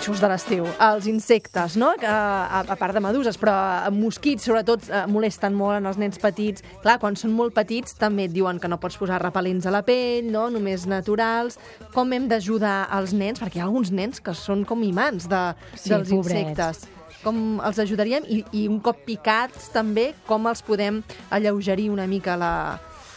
bitxos 0.07 0.21
de 0.23 0.29
l'estiu, 0.31 0.67
els 0.79 1.07
insectes, 1.11 1.75
no? 1.77 1.89
Que, 1.99 2.07
a, 2.07 2.61
a 2.63 2.77
part 2.79 2.95
de 2.95 3.01
meduses, 3.03 3.35
però 3.41 3.55
eh, 3.89 3.91
mosquits, 3.91 4.45
sobretot, 4.47 4.85
eh, 4.87 5.01
molesten 5.11 5.55
molt 5.59 5.81
en 5.81 5.89
els 5.91 5.99
nens 5.99 6.21
petits. 6.23 6.63
Clar, 6.85 7.01
quan 7.03 7.17
són 7.19 7.33
molt 7.35 7.55
petits 7.57 7.97
també 7.99 8.29
et 8.29 8.35
diuen 8.35 8.61
que 8.63 8.71
no 8.71 8.79
pots 8.79 8.95
posar 9.01 9.19
repel·lents 9.19 9.67
a 9.67 9.73
la 9.75 9.81
pell, 9.83 10.29
no? 10.31 10.45
Només 10.55 10.87
naturals. 10.87 11.59
Com 11.95 12.15
hem 12.15 12.29
d'ajudar 12.31 12.85
els 12.95 13.17
nens? 13.19 13.43
Perquè 13.43 13.59
hi 13.59 13.65
ha 13.65 13.67
alguns 13.67 13.91
nens 13.91 14.23
que 14.23 14.35
són 14.39 14.63
com 14.65 14.85
imants 14.87 15.27
de, 15.27 15.43
Sí, 15.75 15.91
dels 15.91 16.13
pobrets. 16.15 16.39
insectes. 16.55 16.87
Com 17.27 17.59
els 17.67 17.83
ajudaríem? 17.83 18.31
I, 18.31 18.45
I 18.63 18.67
un 18.71 18.79
cop 18.79 19.03
picats, 19.09 19.73
també, 19.75 20.13
com 20.31 20.47
els 20.47 20.63
podem 20.63 21.03
alleugerir 21.35 21.91
una 21.91 22.07
mica 22.07 22.37
la, 22.39 22.53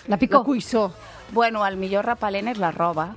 La 0.09 0.17
picor. 0.17 0.41
la 0.41 0.45
cuissó? 0.45 0.87
Bueno, 1.37 1.61
el 1.67 1.77
millor 1.77 2.09
repel·lent 2.09 2.49
és 2.49 2.57
la 2.57 2.71
roba, 2.73 3.11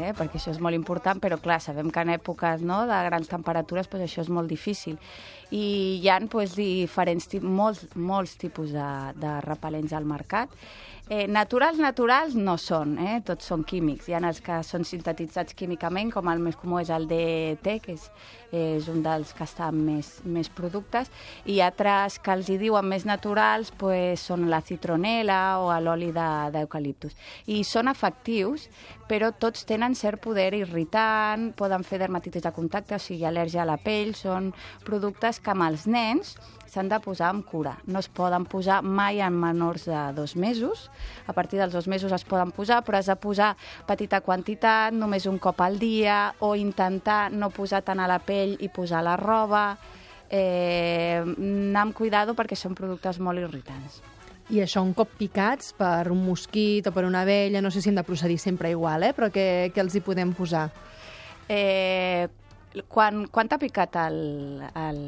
eh? 0.00 0.12
perquè 0.16 0.38
això 0.40 0.52
és 0.54 0.60
molt 0.62 0.76
important, 0.76 1.20
però 1.22 1.38
clar, 1.42 1.60
sabem 1.62 1.90
que 1.92 2.02
en 2.04 2.14
èpoques 2.14 2.64
no, 2.66 2.82
de 2.88 3.00
grans 3.08 3.30
temperatures 3.30 3.88
pues, 3.90 4.04
això 4.06 4.24
és 4.24 4.32
molt 4.32 4.50
difícil. 4.50 4.98
I 5.54 6.00
hi 6.02 6.10
ha 6.10 6.18
pues, 6.30 6.56
diferents, 6.58 7.28
molts, 7.42 7.86
molts 7.94 8.36
tipus 8.40 8.74
de, 8.74 8.90
de 9.20 9.38
repel·lents 9.46 9.94
al 9.94 10.08
mercat. 10.08 10.52
Eh, 11.10 11.26
naturals, 11.28 11.76
naturals 11.76 12.32
no 12.32 12.54
són, 12.56 12.94
eh? 12.96 13.18
tots 13.28 13.44
són 13.50 13.60
químics. 13.68 14.06
Hi 14.08 14.14
ha 14.16 14.22
els 14.24 14.38
que 14.40 14.54
són 14.64 14.86
sintetitzats 14.88 15.52
químicament, 15.52 16.08
com 16.14 16.30
el 16.32 16.40
més 16.40 16.56
comú 16.56 16.78
és 16.80 16.88
el 16.88 17.04
DT, 17.10 17.74
que 17.84 17.92
és, 17.92 18.06
és 18.56 18.88
un 18.88 19.02
dels 19.04 19.34
que 19.36 19.44
està 19.44 19.66
amb 19.68 19.84
més, 19.84 20.08
més 20.24 20.48
productes, 20.48 21.12
i 21.44 21.58
altres 21.60 22.16
que 22.24 22.32
els 22.32 22.48
hi 22.48 22.56
diuen 22.56 22.88
més 22.88 23.04
naturals 23.04 23.68
pues, 23.76 24.24
són 24.30 24.48
la 24.48 24.62
citronela 24.64 25.58
o 25.60 25.68
l'oli 25.84 26.08
de- 26.16 26.48
d'eucaliptus. 26.56 27.12
I 27.52 27.60
són 27.68 27.92
efectius, 27.92 28.70
però 29.04 29.28
tots 29.36 29.68
tenen 29.68 29.92
cert 29.92 30.24
poder 30.24 30.54
irritant, 30.56 31.50
poden 31.52 31.84
fer 31.84 32.00
dermatitis 32.00 32.48
de 32.48 32.56
contacte, 32.56 32.96
o 32.96 32.98
sigui, 32.98 33.28
al·lèrgia 33.28 33.66
a 33.66 33.68
la 33.68 33.76
pell, 33.76 34.16
són 34.16 34.54
productes 34.88 35.36
que 35.36 35.52
amb 35.52 35.68
els 35.68 35.84
nens 35.84 36.38
s'han 36.74 36.90
de 36.90 36.98
posar 37.02 37.30
amb 37.30 37.46
cura. 37.46 37.76
No 37.86 38.02
es 38.02 38.08
poden 38.10 38.46
posar 38.50 38.80
mai 38.82 39.22
en 39.22 39.36
menors 39.38 39.86
de 39.88 40.00
dos 40.16 40.34
mesos. 40.36 40.88
A 41.26 41.32
partir 41.32 41.60
dels 41.60 41.72
dos 41.72 41.88
mesos 41.88 42.12
es 42.12 42.24
poden 42.26 42.50
posar, 42.54 42.82
però 42.84 42.98
has 42.98 43.10
de 43.10 43.16
posar 43.16 43.54
petita 43.86 44.20
quantitat, 44.20 44.94
només 44.94 45.28
un 45.30 45.38
cop 45.38 45.62
al 45.62 45.78
dia, 45.78 46.34
o 46.40 46.54
intentar 46.58 47.30
no 47.32 47.52
posar 47.54 47.84
tant 47.86 48.02
a 48.02 48.10
la 48.10 48.18
pell 48.18 48.56
i 48.60 48.68
posar 48.68 49.00
a 49.00 49.08
la 49.12 49.16
roba. 49.20 49.66
Eh, 50.30 51.22
anar 51.22 51.86
amb 51.86 51.94
cuidado 51.94 52.34
perquè 52.34 52.58
són 52.58 52.74
productes 52.74 53.20
molt 53.22 53.38
irritants. 53.38 54.02
I 54.52 54.60
això, 54.60 54.82
un 54.84 54.92
cop 54.92 55.14
picats 55.16 55.72
per 55.78 56.10
un 56.12 56.20
mosquit 56.26 56.84
o 56.90 56.92
per 56.92 57.06
una 57.08 57.22
abella, 57.24 57.62
no 57.64 57.70
sé 57.72 57.80
si 57.80 57.88
hem 57.88 57.96
de 57.96 58.04
procedir 58.04 58.36
sempre 58.38 58.74
igual, 58.74 59.06
eh? 59.06 59.14
però 59.16 59.30
què, 59.32 59.70
què 59.72 59.80
els 59.80 59.94
hi 59.94 60.02
podem 60.04 60.34
posar? 60.36 60.66
Eh, 61.48 62.28
quan, 62.90 63.26
quan 63.30 63.48
t'ha 63.48 63.58
picat 63.62 63.94
el, 64.02 64.16
el, 64.74 64.98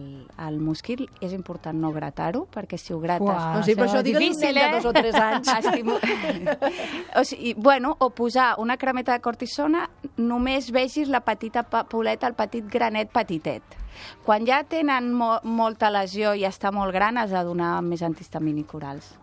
el 0.47 0.59
mosquit 0.63 1.03
és 1.25 1.33
important 1.35 1.77
no 1.81 1.91
gratar-ho, 1.95 2.45
perquè 2.53 2.79
si 2.79 2.95
ho 2.95 3.01
grates... 3.03 3.27
Uah, 3.27 3.57
no 3.57 3.63
sé, 3.67 3.75
però 3.75 3.89
això 3.89 4.03
digue-li 4.07 4.29
un 4.31 4.39
nen 4.39 4.55
de 4.55 4.63
eh? 4.63 4.73
dos 4.77 4.87
o 4.87 4.93
tres 4.95 5.17
anys. 5.19 5.51
Estimu... 5.59 5.97
o 7.19 7.25
sigui, 7.27 7.55
bueno, 7.59 7.97
o 7.99 8.11
posar 8.15 8.55
una 8.63 8.77
cremeta 8.79 9.17
de 9.17 9.23
cortisona, 9.25 9.89
només 10.17 10.71
vegis 10.75 11.11
la 11.11 11.25
petita 11.27 11.65
pa- 11.67 11.85
pauleta, 11.91 12.31
el 12.31 12.37
petit 12.39 12.69
granet 12.71 13.11
petitet. 13.11 13.77
Quan 14.27 14.47
ja 14.47 14.61
tenen 14.69 15.09
mo 15.17 15.39
molta 15.43 15.91
lesió 15.91 16.35
i 16.37 16.45
està 16.47 16.71
molt 16.71 16.95
gran, 16.95 17.17
has 17.19 17.33
de 17.33 17.43
donar 17.49 17.81
més 17.83 18.05
antihistamínic 18.07 18.75
orals. 18.77 19.15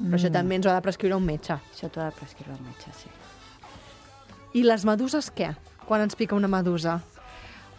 Però 0.00 0.16
això 0.16 0.30
també 0.32 0.56
ens 0.56 0.66
ho 0.66 0.72
ha 0.72 0.78
de 0.78 0.84
prescriure 0.84 1.16
un 1.16 1.24
metge. 1.24 1.56
Això 1.72 1.88
t'ho 1.88 2.00
ha 2.00 2.10
de 2.10 2.16
prescriure 2.16 2.56
el 2.56 2.62
metge, 2.64 2.92
sí. 2.96 3.08
I 4.58 4.64
les 4.66 4.84
meduses 4.88 5.28
què? 5.30 5.52
Quan 5.86 6.02
ens 6.02 6.16
pica 6.18 6.34
una 6.34 6.48
medusa? 6.50 6.98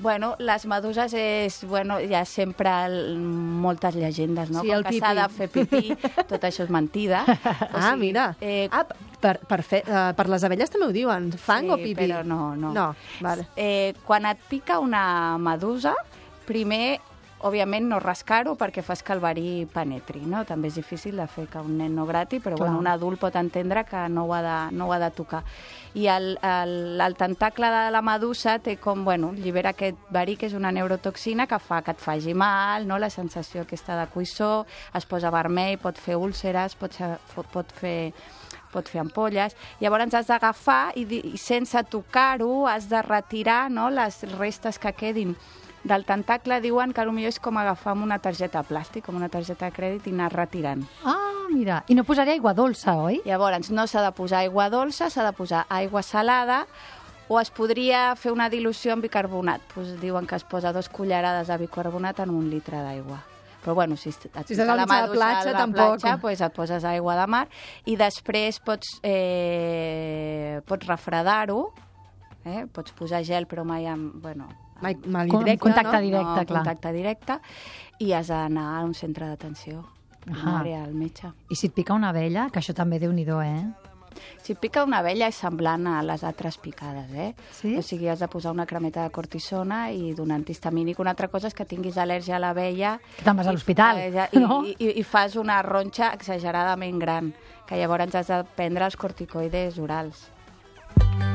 Bueno, 0.01 0.35
les 0.39 0.65
meduses 0.65 1.13
és, 1.13 1.59
bueno, 1.69 1.99
hi 2.01 2.15
ha 2.17 2.23
sempre 2.25 2.71
el, 2.87 3.19
moltes 3.61 3.93
llegendes, 3.95 4.49
no? 4.49 4.63
Sí, 4.65 4.71
Com 4.71 4.79
el 4.79 4.85
que 4.87 4.97
s'ha 4.97 5.11
de 5.13 5.27
fer 5.29 5.47
pipí, 5.53 5.93
tot 6.31 6.41
això 6.47 6.65
és 6.65 6.71
mentida. 6.73 7.21
O 7.27 7.77
ah, 7.77 7.93
mira. 7.99 8.31
Eh, 8.41 8.65
ah, 8.73 8.81
per, 9.21 9.35
per, 9.45 9.61
fer, 9.61 9.83
uh, 9.85 10.09
per 10.17 10.25
les 10.33 10.43
abelles 10.47 10.73
també 10.73 10.89
ho 10.89 10.95
diuen, 10.95 11.29
fang 11.37 11.69
sí, 11.69 11.73
o 11.75 11.77
pipí? 11.77 11.99
però 12.01 12.23
no, 12.25 12.55
no. 12.57 12.73
No, 12.73 12.87
vale. 13.21 13.45
Eh, 13.55 13.93
quan 14.07 14.25
et 14.25 14.41
pica 14.49 14.79
una 14.81 15.37
medusa, 15.37 15.93
primer, 16.49 16.97
òbviament, 17.47 17.87
no 17.89 17.99
rascar-ho 18.01 18.55
perquè 18.59 18.83
fas 18.85 19.01
que 19.03 19.13
el 19.15 19.21
verí 19.23 19.65
penetri, 19.73 20.21
no? 20.29 20.43
També 20.47 20.69
és 20.69 20.77
difícil 20.79 21.17
de 21.19 21.27
fer 21.31 21.47
que 21.51 21.61
un 21.61 21.77
nen 21.79 21.95
no 21.95 22.05
grati, 22.09 22.39
però 22.39 22.55
Clar. 22.55 22.67
bueno, 22.67 22.79
un 22.79 22.87
adult 22.87 23.19
pot 23.21 23.35
entendre 23.39 23.83
que 23.85 24.07
no 24.09 24.25
ho 24.25 24.33
ha 24.33 24.41
de, 24.45 24.57
no 24.75 24.87
ho 24.87 24.93
ha 24.93 24.99
de 24.99 25.11
tocar. 25.11 25.43
I 25.93 26.07
el, 26.07 26.37
el, 26.41 27.01
el 27.01 27.15
tentacle 27.19 27.71
de 27.73 27.85
la 27.91 28.01
medusa 28.01 28.59
té 28.59 28.77
com, 28.77 29.03
bueno, 29.05 29.33
llibera 29.33 29.73
aquest 29.75 29.97
verí, 30.11 30.37
que 30.37 30.47
és 30.47 30.57
una 30.57 30.71
neurotoxina 30.71 31.47
que 31.47 31.59
fa 31.59 31.81
que 31.81 31.95
et 31.95 32.03
faci 32.03 32.33
mal, 32.33 32.87
no? 32.87 32.99
la 32.99 33.09
sensació 33.09 33.65
aquesta 33.65 33.97
de 33.99 34.07
cuissó, 34.13 34.65
es 34.95 35.05
posa 35.05 35.31
vermell, 35.33 35.79
pot 35.81 35.97
fer 35.99 36.19
úlceres, 36.19 36.77
pot, 36.79 36.95
ser, 36.95 37.17
pot 37.53 37.75
fer 37.81 38.13
pot 38.71 38.87
fer 38.87 39.01
ampolles. 39.03 39.55
Llavors 39.81 40.15
has 40.15 40.29
d'agafar 40.29 40.93
i, 40.95 41.03
i 41.03 41.39
sense 41.41 41.75
tocar-ho 41.91 42.65
has 42.71 42.87
de 42.87 43.01
retirar 43.03 43.65
no, 43.71 43.89
les 43.91 44.23
restes 44.37 44.79
que 44.79 44.93
quedin 44.95 45.35
del 45.83 46.05
tentacle. 46.05 46.61
Diuen 46.61 46.93
que 46.93 47.05
potser 47.05 47.25
és 47.27 47.39
com 47.39 47.57
agafar 47.57 47.93
amb 47.95 48.03
una 48.03 48.19
targeta 48.19 48.61
de 48.61 48.69
plàstic, 48.73 49.05
com 49.05 49.15
una 49.15 49.29
targeta 49.29 49.65
de 49.69 49.75
crèdit 49.75 50.07
i 50.07 50.13
anar 50.15 50.31
retirant. 50.33 50.83
Ah, 51.03 51.47
mira. 51.51 51.83
I 51.87 51.95
no 51.95 52.03
posaré 52.03 52.31
aigua 52.37 52.53
dolça, 52.53 52.95
oi? 52.95 53.21
Llavors, 53.25 53.71
no 53.71 53.87
s'ha 53.87 54.03
de 54.05 54.11
posar 54.15 54.39
aigua 54.45 54.69
dolça, 54.69 55.09
s'ha 55.09 55.25
de 55.25 55.33
posar 55.33 55.65
aigua 55.69 56.03
salada 56.03 56.65
o 57.31 57.39
es 57.39 57.49
podria 57.49 58.13
fer 58.19 58.31
una 58.33 58.49
dilució 58.51 58.91
amb 58.93 59.03
bicarbonat. 59.05 59.61
Pues 59.73 59.93
diuen 60.01 60.27
que 60.27 60.35
es 60.35 60.43
posa 60.43 60.73
dos 60.73 60.89
cullerades 60.89 61.47
de 61.47 61.57
bicarbonat 61.57 62.19
en 62.19 62.29
un 62.29 62.49
litre 62.49 62.81
d'aigua. 62.83 63.21
Però 63.61 63.75
bueno, 63.75 63.95
si, 63.95 64.11
Si 64.11 64.27
estàs 64.27 64.47
de 64.57 64.65
la 64.65 64.87
maduixa 64.89 65.13
platja, 65.13 65.49
a 65.49 65.53
la 65.53 65.59
tampoc. 65.59 65.99
platja, 66.01 66.17
pues 66.17 66.41
et 66.41 66.53
poses 66.53 66.83
aigua 66.83 67.15
de 67.15 67.27
mar 67.27 67.47
i 67.85 67.95
després 67.95 68.59
pots, 68.59 68.99
eh, 69.05 70.61
pots 70.65 70.87
refredar-ho, 70.89 71.71
eh? 72.43 72.65
pots 72.73 72.91
posar 72.97 73.21
gel 73.23 73.45
però 73.45 73.63
mai 73.63 73.85
amb... 73.85 74.15
Bueno, 74.21 74.49
mal 74.81 75.29
directe, 75.29 75.57
contacte 75.59 75.95
no? 75.95 76.01
directe. 76.01 76.35
no, 76.35 76.45
clar. 76.45 76.63
contacte 76.63 76.93
directe 76.95 77.39
i 78.01 78.11
has 78.17 78.31
d'anar 78.33 78.67
a 78.79 78.83
un 78.85 78.93
centre 78.97 79.27
d'atenció 79.29 79.85
primària 80.21 80.83
al 80.83 80.93
metge. 80.93 81.31
I 81.49 81.55
si 81.57 81.69
et 81.69 81.73
pica 81.73 81.95
una 81.97 82.11
abella, 82.13 82.49
que 82.53 82.61
això 82.61 82.75
també 82.77 82.99
déu 83.01 83.11
nhi 83.13 83.25
eh? 83.25 83.63
Si 84.43 84.53
et 84.53 84.59
pica 84.59 84.83
una 84.83 84.99
abella 84.99 85.27
és 85.31 85.35
semblant 85.35 85.87
a 85.87 86.01
les 86.03 86.23
altres 86.23 86.57
picades, 86.57 87.09
eh? 87.13 87.33
Sí? 87.51 87.75
O 87.77 87.81
sigui, 87.81 88.09
has 88.09 88.19
de 88.19 88.27
posar 88.27 88.51
una 88.51 88.65
cremeta 88.65 89.03
de 89.03 89.09
cortisona 89.09 89.89
i 89.91 90.13
d'un 90.13 90.31
antihistamínic. 90.31 90.99
Una 90.99 91.11
altra 91.11 91.29
cosa 91.29 91.47
és 91.47 91.53
que 91.53 91.65
tinguis 91.65 91.97
al·lèrgia 91.97 92.35
a 92.35 92.41
l'abella... 92.43 92.97
Que 93.17 93.23
te'n 93.23 93.37
vas 93.37 93.47
a 93.47 93.55
l'hospital, 93.55 94.03
no? 94.35 94.63
i, 94.65 94.75
i, 94.77 94.99
I 94.99 95.03
fas 95.03 95.37
una 95.39 95.61
ronxa 95.61 96.11
exageradament 96.13 96.99
gran, 96.99 97.33
que 97.67 97.79
llavors 97.79 98.15
has 98.15 98.27
de 98.27 98.43
prendre 98.57 98.85
els 98.85 98.99
corticoides 98.99 99.79
orals. 99.79 100.27
burn 100.97 101.30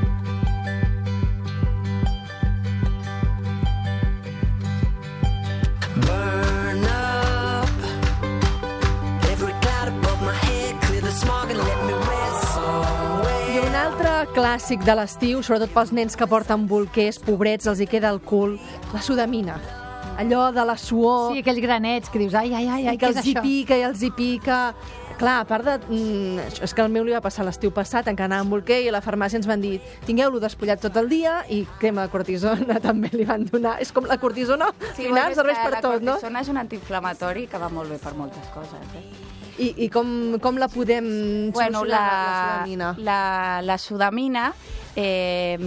clàssic 14.37 14.83
de 14.85 14.93
l'estiu, 14.93 15.41
sobretot 15.41 15.71
pels 15.73 15.91
nens 15.97 16.15
que 16.17 16.27
porten 16.29 16.67
bolquers, 16.69 17.17
pobrets, 17.25 17.65
els 17.69 17.81
hi 17.81 17.87
queda 17.89 18.11
el 18.13 18.21
cul, 18.21 18.57
la 18.93 19.01
sudamina. 19.01 19.57
Allò 20.17 20.47
de 20.53 20.63
la 20.65 20.75
suor, 20.77 21.33
Sí, 21.33 21.41
aquells 21.41 21.61
granets 21.61 22.09
que 22.09 22.21
dius, 22.21 22.35
ai, 22.37 22.53
ai, 22.53 22.67
ai, 22.67 22.87
ai 22.91 22.97
que 22.97 23.09
els 23.09 23.21
hi 23.25 23.33
això? 23.33 23.43
pica 23.45 23.77
i 23.77 23.83
els 23.85 24.01
hi 24.01 24.11
pica. 24.17 24.59
Clar, 25.17 25.39
a 25.41 25.45
part 25.49 25.65
de... 25.65 25.75
Mm, 25.89 26.63
és 26.65 26.73
que 26.77 26.83
al 26.83 26.91
meu 26.93 27.05
li 27.05 27.15
va 27.15 27.21
passar 27.25 27.45
l'estiu 27.45 27.71
passat, 27.73 28.05
en 28.09 28.17
què 28.17 28.25
anava 28.27 28.45
amb 28.45 28.53
bolquer 28.53 28.83
i 28.85 28.89
a 28.91 28.93
la 28.93 29.01
farmàcia 29.01 29.39
ens 29.41 29.47
van 29.49 29.61
dir 29.61 29.79
tingueu-lo 30.05 30.41
despullat 30.41 30.81
tot 30.85 30.97
el 31.01 31.09
dia 31.09 31.39
i 31.49 31.63
crema 31.81 32.05
de 32.05 32.13
cortisona 32.13 32.77
també 32.87 33.09
li 33.13 33.25
van 33.25 33.47
donar. 33.49 33.79
És 33.81 33.93
com 33.93 34.05
la 34.05 34.19
cortisona, 34.21 34.69
al 34.69 34.93
final 34.99 35.33
és 35.33 35.41
serveix 35.41 35.63
per 35.63 35.73
la 35.79 35.81
tot, 35.81 36.05
no? 36.05 36.19
cortisona 36.19 36.45
és 36.45 36.53
un 36.53 36.61
antiinflamatori 36.61 37.47
que 37.49 37.57
va 37.57 37.73
molt 37.73 37.89
bé 37.89 37.97
per 38.05 38.13
moltes 38.13 38.53
coses. 38.53 38.93
Eh? 39.01 39.26
I, 39.57 39.73
i 39.85 39.89
com, 39.89 40.37
com 40.39 40.57
la 40.61 40.67
podem 40.69 41.07
Bueno, 41.51 41.79
solucionar, 41.81 41.87
la, 41.89 42.01
la, 42.07 42.57
sudamina? 42.61 42.95
la, 42.97 43.61
la 43.65 43.77
sudamina 43.77 44.53
eh, 44.97 45.57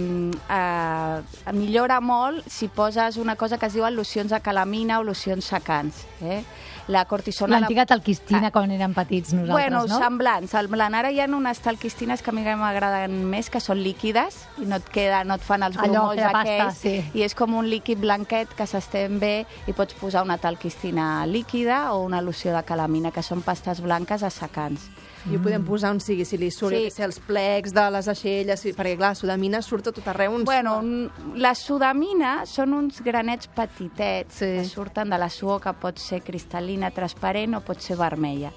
eh, 0.49 1.53
millora 1.53 2.01
molt 2.03 2.43
si 2.51 2.67
poses 2.67 3.15
una 3.17 3.37
cosa 3.39 3.57
que 3.57 3.65
es 3.69 3.73
diuen 3.77 3.95
locions 3.95 4.29
de 4.31 4.41
calamina 4.43 4.99
o 4.99 5.03
locions 5.07 5.45
secants. 5.45 6.03
Eh? 6.21 6.43
La 6.91 7.05
cortisona... 7.05 7.53
la- 7.55 7.59
L'antiga 7.61 7.85
talquistina, 7.87 8.49
quan 8.51 8.71
érem 8.75 8.91
petits 8.93 9.31
nosaltres, 9.31 9.53
Bueno, 9.53 9.85
no? 9.87 9.99
semblant, 10.01 10.47
semblant. 10.51 10.95
Ara 10.97 11.11
hi 11.13 11.21
ha 11.21 11.27
unes 11.31 11.61
talquistines 11.63 12.21
que 12.25 12.31
a 12.31 12.33
mi 12.35 12.43
m'agraden 12.43 13.13
més, 13.31 13.49
que 13.53 13.61
són 13.63 13.79
líquides 13.85 14.41
i 14.59 14.65
no 14.67 14.81
et, 14.81 14.89
queda, 14.91 15.23
no 15.23 15.37
et 15.39 15.45
fan 15.45 15.63
els 15.63 15.77
Allò, 15.77 16.09
grumolls 16.09 16.19
que 16.19 16.25
de 16.25 16.31
pasta, 16.33 16.57
aquells. 16.57 16.81
sí. 16.81 16.95
I 17.13 17.23
és 17.23 17.35
com 17.37 17.53
un 17.55 17.69
líquid 17.69 18.01
blanquet 18.03 18.51
que 18.57 18.67
s'estén 18.67 19.19
bé 19.21 19.45
i 19.67 19.73
pots 19.77 19.93
posar 20.01 20.25
una 20.27 20.37
talquistina 20.41 21.23
líquida 21.25 21.93
o 21.93 22.01
una 22.03 22.19
loció 22.19 22.51
de 22.57 22.63
calamina, 22.67 23.11
que 23.15 23.23
són 23.23 23.41
pastes 23.45 23.79
blanques 23.79 24.23
assecants. 24.27 24.89
I 25.29 25.35
ho 25.37 25.41
podem 25.43 25.61
posar 25.63 25.91
on 25.93 25.99
sigui, 26.01 26.25
si 26.25 26.37
li 26.41 26.49
surt, 26.49 26.73
Sí. 26.73 26.89
ser 26.89 27.05
els 27.05 27.19
plecs 27.19 27.73
de 27.73 27.83
les 27.91 28.07
aixelles, 28.07 28.63
perquè 28.73 28.95
clar, 28.97 29.09
la 29.11 29.15
sudamina 29.15 29.61
surt 29.61 29.87
a 29.87 29.91
tot 29.91 30.07
arreu. 30.07 30.33
Uns... 30.33 30.45
Bueno, 30.45 30.79
n- 30.81 31.09
la 31.35 31.53
sudamina 31.53 32.45
són 32.45 32.73
uns 32.73 33.01
granets 33.05 33.47
petitets 33.47 34.35
Sí. 34.41 34.45
que 34.57 34.65
surten 34.65 35.09
de 35.09 35.17
la 35.19 35.29
suor, 35.29 35.61
que 35.61 35.73
pot 35.73 35.97
ser 35.99 36.23
cristal·lina, 36.23 36.91
transparent 36.91 37.53
o 37.55 37.61
pot 37.61 37.79
ser 37.79 37.97
vermella. 37.97 38.51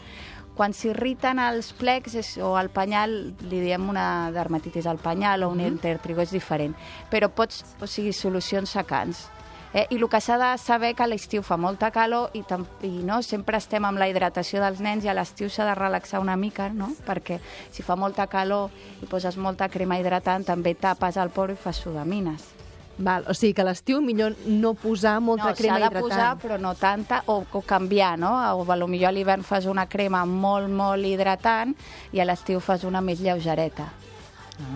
Quan 0.54 0.72
s'irriten 0.72 1.38
els 1.42 1.72
plecs 1.74 2.14
és, 2.14 2.38
o 2.38 2.56
al 2.56 2.70
penyal, 2.70 3.34
li 3.42 3.60
diem 3.60 3.88
una 3.90 4.30
dermatitis 4.30 4.86
al 4.86 4.98
penyal 4.98 5.42
o 5.42 5.48
un 5.50 5.60
intertrigo, 5.60 6.22
és 6.22 6.30
diferent. 6.30 6.74
Però 7.10 7.28
pots, 7.28 7.64
o 7.82 7.86
sigui, 7.86 8.12
solucions 8.12 8.70
secants. 8.70 9.28
Eh? 9.74 9.88
I 9.90 9.98
el 9.98 10.06
que 10.08 10.20
s'ha 10.22 10.38
de 10.38 10.52
saber 10.62 10.94
que 10.94 11.02
a 11.02 11.08
l'estiu 11.10 11.42
fa 11.42 11.58
molta 11.58 11.90
calor 11.90 12.30
i, 12.38 12.44
i 12.86 12.92
no, 13.02 13.18
sempre 13.26 13.58
estem 13.58 13.84
amb 13.84 13.98
la 13.98 14.06
hidratació 14.06 14.62
dels 14.62 14.78
nens 14.78 15.04
i 15.04 15.10
a 15.10 15.16
l'estiu 15.18 15.50
s'ha 15.50 15.66
de 15.66 15.74
relaxar 15.74 16.22
una 16.22 16.36
mica, 16.38 16.68
no? 16.70 16.92
perquè 17.04 17.40
si 17.74 17.82
fa 17.82 17.96
molta 17.98 18.28
calor 18.30 18.70
i 19.02 19.10
poses 19.10 19.36
molta 19.36 19.68
crema 19.68 19.98
hidratant 19.98 20.46
també 20.46 20.76
tapes 20.78 21.18
el 21.18 21.34
poro 21.34 21.52
i 21.52 21.58
fas 21.58 21.82
sudamines. 21.82 22.54
Val, 22.96 23.24
o 23.26 23.34
sigui 23.34 23.56
que 23.58 23.64
a 23.64 23.66
l'estiu 23.66 23.98
millor 23.98 24.36
no 24.46 24.76
posar 24.78 25.16
molta 25.18 25.50
no, 25.50 25.56
crema 25.58 25.80
s'ha 25.80 25.82
de 25.82 25.90
hidratant. 25.90 26.06
posar, 26.06 26.30
però 26.38 26.60
no 26.62 26.76
tanta, 26.78 27.24
o, 27.26 27.40
o 27.42 27.62
canviar, 27.66 28.14
no? 28.22 28.30
O 28.54 28.62
potser 28.62 29.02
a 29.08 29.10
l'hivern 29.10 29.42
fas 29.42 29.66
una 29.66 29.88
crema 29.90 30.22
molt, 30.24 30.70
molt 30.70 31.02
hidratant 31.02 31.74
i 32.12 32.22
a 32.22 32.30
l'estiu 32.30 32.62
fas 32.62 32.86
una 32.86 33.02
més 33.02 33.18
lleugereta. 33.18 33.90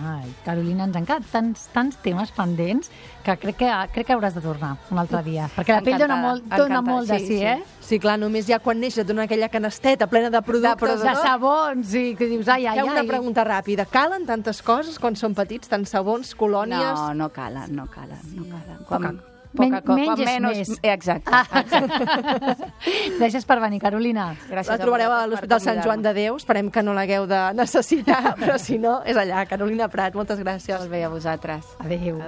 Ai, 0.03 0.27
Carolina, 0.43 0.83
ens 0.89 0.95
han 0.99 1.05
quedat 1.07 1.27
tants, 1.31 1.61
tants 1.71 1.95
temes 2.03 2.33
pendents 2.35 2.89
que 3.23 3.35
crec 3.39 3.55
que, 3.61 3.69
crec 3.93 4.09
que 4.09 4.15
hauràs 4.15 4.35
de 4.35 4.41
tornar 4.43 4.73
un 4.91 4.99
altre 4.99 5.21
dia. 5.23 5.45
Perquè 5.55 5.77
la 5.77 5.83
pell 5.85 5.97
dona 6.01 6.17
molt, 6.19 6.49
dona 6.51 6.81
molt 6.83 7.07
de 7.07 7.19
sí, 7.21 7.29
sí, 7.29 7.37
sí. 7.39 7.45
eh? 7.47 7.63
Sí, 7.89 7.99
clar, 8.03 8.17
només 8.19 8.45
ja 8.49 8.59
quan 8.59 8.79
neixes 8.79 9.05
et 9.05 9.07
dona 9.07 9.23
aquella 9.23 9.47
canasteta 9.49 10.09
plena 10.11 10.29
de 10.29 10.41
productes, 10.43 10.81
productes, 10.83 11.07
De 11.07 11.15
no? 11.15 11.23
sabons, 11.23 11.95
i 11.95 12.13
que 12.19 12.27
dius, 12.27 12.51
ai, 12.51 12.67
ai, 12.67 12.75
Hi 12.75 12.83
ha 12.83 12.89
una 12.91 13.05
ai. 13.05 13.07
pregunta 13.07 13.47
ràpida. 13.47 13.87
Calen 13.89 14.27
tantes 14.27 14.59
coses 14.61 14.99
quan 14.99 15.15
són 15.15 15.33
petits, 15.37 15.71
tants 15.71 15.95
sabons, 15.95 16.35
colònies... 16.35 16.99
No, 16.99 17.13
no 17.23 17.29
calen, 17.31 17.71
no 17.79 17.87
calen, 17.87 18.19
no 18.35 18.49
calen. 18.51 18.83
Quan, 18.85 19.21
Poca- 19.55 19.69
Men- 19.69 19.81
co- 19.83 19.95
menys 19.97 20.19
és 20.19 20.25
menys, 20.29 20.69
més. 20.69 20.79
Exacte. 20.83 21.31
exacte. 21.59 22.67
Gràcies 23.19 23.45
per 23.49 23.59
venir, 23.63 23.79
Carolina. 23.81 24.27
Gràcies 24.49 24.69
La 24.69 24.77
trobareu 24.77 25.11
a 25.11 25.23
l'Hospital 25.27 25.61
Sant 25.63 25.81
Joan 25.83 26.03
de 26.05 26.13
Déu. 26.13 26.37
Esperem 26.37 26.69
que 26.69 26.83
no 26.85 26.93
l'hagueu 26.93 27.25
de 27.27 27.41
necessitar, 27.57 28.35
però 28.41 28.59
si 28.61 28.77
no, 28.77 28.99
és 29.05 29.17
allà. 29.17 29.45
Carolina 29.49 29.89
Prat, 29.89 30.13
moltes 30.13 30.39
gràcies. 30.39 30.77
Molt 30.77 30.91
bé 30.93 31.03
a 31.03 31.09
vosaltres. 31.09 31.65
Adéu. 31.81 32.21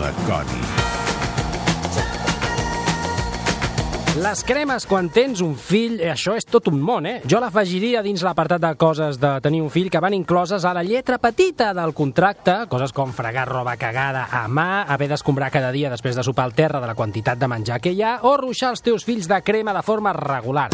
La 0.00 0.10
Coni. 0.26 1.13
Les 4.14 4.44
cremes 4.46 4.84
quan 4.86 5.08
tens 5.10 5.40
un 5.42 5.56
fill, 5.58 5.96
eh, 5.98 6.12
això 6.12 6.36
és 6.38 6.44
tot 6.46 6.68
un 6.70 6.78
món, 6.78 7.02
eh? 7.04 7.16
Jo 7.26 7.40
l'afegiria 7.42 7.98
dins 8.00 8.22
l'apartat 8.22 8.62
de 8.62 8.70
coses 8.78 9.18
de 9.18 9.32
tenir 9.42 9.60
un 9.60 9.72
fill 9.74 9.90
que 9.90 9.98
van 9.98 10.14
incloses 10.14 10.64
a 10.64 10.72
la 10.72 10.84
lletra 10.86 11.18
petita 11.18 11.72
del 11.74 11.92
contracte, 11.92 12.68
coses 12.68 12.92
com 12.92 13.10
fregar 13.10 13.48
roba 13.48 13.74
cagada 13.76 14.28
a 14.30 14.46
mà, 14.46 14.84
haver 14.86 15.08
d'escombrar 15.08 15.50
cada 15.50 15.72
dia 15.72 15.90
després 15.90 16.14
de 16.14 16.22
sopar 16.22 16.44
al 16.44 16.54
terra 16.54 16.78
de 16.78 16.86
la 16.86 16.94
quantitat 16.94 17.38
de 17.38 17.48
menjar 17.48 17.80
que 17.80 17.90
hi 17.90 18.02
ha, 18.02 18.20
o 18.22 18.36
ruixar 18.36 18.70
els 18.70 18.86
teus 18.86 19.02
fills 19.02 19.26
de 19.26 19.42
crema 19.42 19.74
de 19.74 19.82
forma 19.82 20.12
regular. 20.12 20.70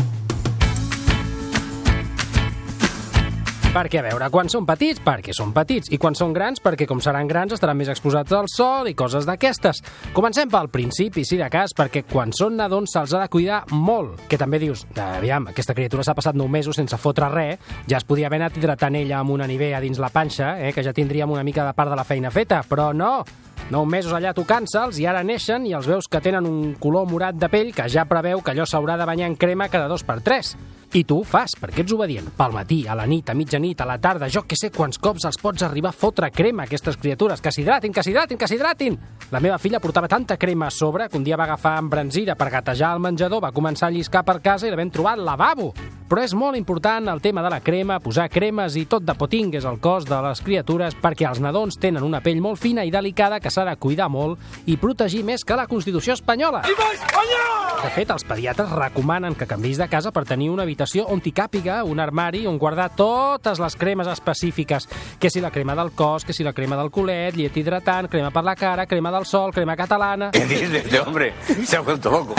Perquè, 3.70 4.00
a 4.00 4.02
veure, 4.02 4.26
quan 4.34 4.48
són 4.50 4.64
petits, 4.66 4.98
perquè 4.98 5.30
són 5.30 5.52
petits, 5.54 5.92
i 5.94 5.98
quan 6.02 6.16
són 6.18 6.32
grans, 6.34 6.58
perquè 6.58 6.88
com 6.90 6.98
seran 6.98 7.28
grans 7.30 7.52
estaran 7.54 7.76
més 7.78 7.86
exposats 7.92 8.34
al 8.34 8.48
sol 8.50 8.88
i 8.90 8.96
coses 8.98 9.28
d'aquestes. 9.28 9.78
Comencem 10.10 10.50
pel 10.50 10.66
principi, 10.74 11.22
si 11.22 11.38
de 11.38 11.46
cas, 11.52 11.70
perquè 11.78 12.02
quan 12.10 12.34
són 12.34 12.56
nadons 12.58 12.90
se'ls 12.90 13.14
ha 13.14 13.20
de 13.22 13.28
cuidar 13.30 13.60
molt. 13.70 14.24
Que 14.26 14.40
també 14.40 14.58
dius, 14.58 14.82
aviam, 14.98 15.46
aquesta 15.52 15.76
criatura 15.78 16.02
s'ha 16.02 16.16
passat 16.18 16.34
9 16.34 16.50
mesos 16.50 16.80
sense 16.82 16.98
fotre 16.98 17.28
res, 17.30 17.62
ja 17.86 18.00
es 18.00 18.08
podia 18.08 18.26
haver 18.26 18.40
anat 18.40 18.58
hidratant 18.58 18.98
ella 18.98 19.20
amb 19.20 19.36
una 19.36 19.46
nivea 19.46 19.78
dins 19.78 20.02
la 20.02 20.10
panxa, 20.10 20.56
eh, 20.58 20.74
que 20.74 20.82
ja 20.82 20.96
tindríem 20.96 21.30
una 21.30 21.46
mica 21.46 21.62
de 21.62 21.78
part 21.78 21.94
de 21.94 22.00
la 22.02 22.08
feina 22.08 22.34
feta, 22.34 22.64
però 22.66 22.90
no, 22.90 23.22
9 23.70 23.86
mesos 23.86 24.18
allà 24.18 24.34
tocant-se'ls 24.34 24.98
i 24.98 25.06
ara 25.06 25.22
neixen 25.22 25.70
i 25.70 25.78
els 25.78 25.86
veus 25.86 26.10
que 26.10 26.18
tenen 26.18 26.50
un 26.50 26.74
color 26.82 27.06
morat 27.06 27.38
de 27.38 27.46
pell 27.46 27.70
que 27.70 27.86
ja 27.86 28.08
preveu 28.10 28.42
que 28.42 28.50
allò 28.50 28.66
s'haurà 28.66 28.98
de 28.98 29.06
banyar 29.06 29.30
en 29.30 29.38
crema 29.38 29.70
cada 29.70 29.86
dos 29.86 30.02
per 30.02 30.18
tres. 30.26 30.56
I 30.92 31.04
tu 31.06 31.20
ho 31.20 31.22
fas, 31.22 31.52
perquè 31.54 31.84
ets 31.84 31.92
obedient. 31.94 32.32
Pel 32.34 32.50
matí, 32.50 32.80
a 32.90 32.96
la 32.98 33.04
nit, 33.06 33.28
a 33.30 33.34
mitjanit, 33.38 33.78
a 33.80 33.86
la 33.86 34.00
tarda, 34.02 34.26
jo 34.26 34.42
que 34.42 34.56
sé 34.58 34.72
quants 34.74 34.98
cops 34.98 35.28
els 35.28 35.38
pots 35.38 35.62
arribar 35.62 35.92
a 35.92 35.96
fotre 35.96 36.32
crema 36.34 36.64
a 36.64 36.66
aquestes 36.66 36.98
criatures. 36.98 37.38
Que 37.40 37.52
s'hidratin, 37.54 37.94
que 37.94 38.02
s'hidratin, 38.02 38.40
que 38.40 38.48
s'hidratin! 38.50 38.98
La 39.30 39.38
meva 39.38 39.60
filla 39.62 39.78
portava 39.78 40.08
tanta 40.10 40.36
crema 40.36 40.66
a 40.66 40.74
sobre 40.74 41.06
que 41.08 41.16
un 41.16 41.22
dia 41.22 41.38
va 41.38 41.46
agafar 41.46 41.76
embranzida 41.78 42.34
per 42.34 42.50
gatejar 42.50 42.90
al 42.90 43.04
menjador, 43.04 43.38
va 43.44 43.52
començar 43.54 43.86
a 43.86 43.94
lliscar 43.94 44.24
per 44.26 44.40
casa 44.42 44.66
i 44.66 44.74
la 44.74 44.80
vam 44.80 44.90
trobar 44.90 45.14
al 45.14 45.24
lavabo. 45.24 45.70
Però 46.10 46.24
és 46.26 46.34
molt 46.34 46.58
important 46.58 47.06
el 47.06 47.22
tema 47.22 47.44
de 47.46 47.52
la 47.54 47.60
crema, 47.62 48.00
posar 48.02 48.26
cremes 48.26 48.74
i 48.74 48.88
tot 48.90 49.06
de 49.06 49.14
potingues 49.14 49.62
al 49.62 49.78
cos 49.78 50.08
de 50.10 50.18
les 50.26 50.42
criatures 50.42 50.96
perquè 50.98 51.28
els 51.28 51.38
nadons 51.38 51.78
tenen 51.78 52.02
una 52.02 52.18
pell 52.18 52.42
molt 52.42 52.58
fina 52.58 52.82
i 52.82 52.90
delicada 52.90 53.38
que 53.38 53.54
s'ha 53.54 53.62
de 53.68 53.76
cuidar 53.78 54.08
molt 54.10 54.66
i 54.66 54.74
protegir 54.74 55.22
més 55.22 55.46
que 55.46 55.54
la 55.54 55.68
Constitució 55.70 56.18
espanyola. 56.18 56.64
De 56.66 57.90
fet, 57.94 58.10
els 58.10 58.26
pediatres 58.26 58.74
recomanen 58.74 59.38
que 59.38 59.46
canvis 59.46 59.78
de 59.78 59.86
casa 59.88 60.10
per 60.10 60.26
tenir 60.26 60.50
una 60.50 60.66
habitació 60.66 60.79
on 61.06 61.20
t'hi 61.20 61.32
càpiga 61.32 61.82
un 61.84 62.00
armari 62.00 62.46
on 62.46 62.58
guardar 62.58 62.90
totes 62.96 63.60
les 63.60 63.76
cremes 63.76 64.08
específiques, 64.08 64.88
que 65.18 65.30
si 65.30 65.40
la 65.40 65.50
crema 65.50 65.74
del 65.76 65.92
cos, 65.92 66.24
que 66.24 66.32
si 66.32 66.44
la 66.44 66.52
crema 66.52 66.76
del 66.76 66.90
culet, 66.90 67.36
llet 67.36 67.56
hidratant, 67.56 68.08
crema 68.08 68.30
per 68.30 68.44
la 68.44 68.56
cara, 68.56 68.86
crema 68.86 69.12
del 69.12 69.26
sol, 69.26 69.52
crema 69.52 69.76
catalana... 69.76 70.30
¿Qué 70.32 70.46
dice 70.46 70.78
este 70.78 71.00
hombre? 71.00 71.34
Se 71.64 71.76
ha 71.76 71.80
vuelto 71.80 72.10
loco. 72.10 72.34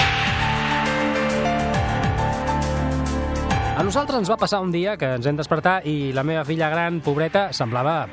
A 3.71 3.83
nosaltres 3.87 4.19
ens 4.19 4.29
va 4.29 4.35
passar 4.37 4.59
un 4.61 4.69
dia 4.69 4.97
que 4.99 5.07
ens 5.15 5.25
hem 5.25 5.37
despertar 5.39 5.77
i 5.87 6.11
la 6.13 6.25
meva 6.27 6.43
filla 6.45 6.67
gran, 6.69 6.99
pobreta, 7.01 7.47
semblava 7.55 8.03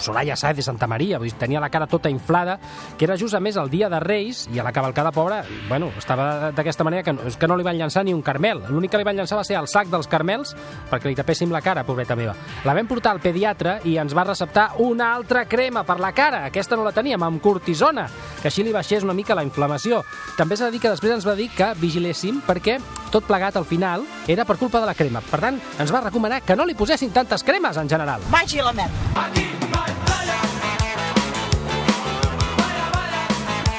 Soraya 0.00 0.34
Saez 0.34 0.56
de 0.56 0.64
Santa 0.64 0.88
Maria, 0.90 1.18
vull 1.20 1.28
dir, 1.28 1.36
tenia 1.38 1.60
la 1.62 1.68
cara 1.70 1.86
tota 1.86 2.08
inflada, 2.10 2.56
que 2.98 3.04
era 3.04 3.14
just 3.20 3.36
a 3.36 3.40
més 3.44 3.58
el 3.60 3.68
dia 3.70 3.90
de 3.92 4.00
Reis 4.02 4.46
i 4.50 4.58
a 4.58 4.64
la 4.64 4.72
cavalcada 4.74 5.12
pobra, 5.12 5.42
bueno, 5.68 5.90
estava 6.00 6.50
d'aquesta 6.56 6.86
manera 6.88 7.04
que, 7.04 7.12
no- 7.12 7.28
que 7.38 7.46
no 7.46 7.56
li 7.60 7.62
van 7.66 7.76
llançar 7.78 8.02
ni 8.02 8.14
un 8.16 8.22
carmel. 8.26 8.62
L'únic 8.70 8.90
que 8.94 8.98
li 8.98 9.06
van 9.06 9.14
llançar 9.20 9.38
va 9.38 9.44
ser 9.44 9.58
el 9.60 9.68
sac 9.68 9.92
dels 9.92 10.08
carmels 10.08 10.56
perquè 10.90 11.12
li 11.12 11.14
tapéssim 11.20 11.52
la 11.52 11.60
cara, 11.62 11.84
pobreta 11.84 12.16
meva. 12.16 12.34
La 12.64 12.74
vam 12.74 12.88
portar 12.90 13.12
al 13.12 13.20
pediatre 13.22 13.76
i 13.84 13.98
ens 14.00 14.16
va 14.16 14.24
receptar 14.24 14.70
una 14.82 15.12
altra 15.14 15.44
crema 15.44 15.84
per 15.84 16.00
la 16.00 16.10
cara. 16.16 16.46
Aquesta 16.48 16.80
no 16.80 16.82
la 16.88 16.96
teníem, 16.96 17.22
amb 17.22 17.42
cortisona, 17.44 18.08
que 18.40 18.48
així 18.48 18.64
li 18.64 18.72
baixés 18.74 19.04
una 19.04 19.14
mica 19.14 19.36
la 19.36 19.44
inflamació. 19.46 20.02
També 20.40 20.56
s'ha 20.56 20.72
de 20.72 20.78
dir 20.78 20.80
que 20.82 20.90
després 20.96 21.12
ens 21.20 21.28
va 21.28 21.36
dir 21.38 21.50
que 21.54 21.70
vigiléssim 21.78 22.40
perquè 22.48 22.80
tot 23.14 23.28
plegat 23.28 23.54
al 23.60 23.68
final 23.68 24.02
era 24.26 24.42
per 24.48 24.56
culpa 24.58 24.80
de 24.80 24.86
la 24.88 24.93
crema. 24.94 25.22
Per 25.24 25.40
tant, 25.40 25.60
ens 25.78 25.92
va 25.94 26.04
recomanar 26.06 26.42
que 26.42 26.56
no 26.56 26.66
li 26.66 26.78
posessin 26.78 27.12
tantes 27.12 27.44
cremes 27.44 27.76
en 27.76 27.90
general. 27.90 28.22
Vagi 28.30 28.62
la 28.62 28.72
merda. 28.72 29.54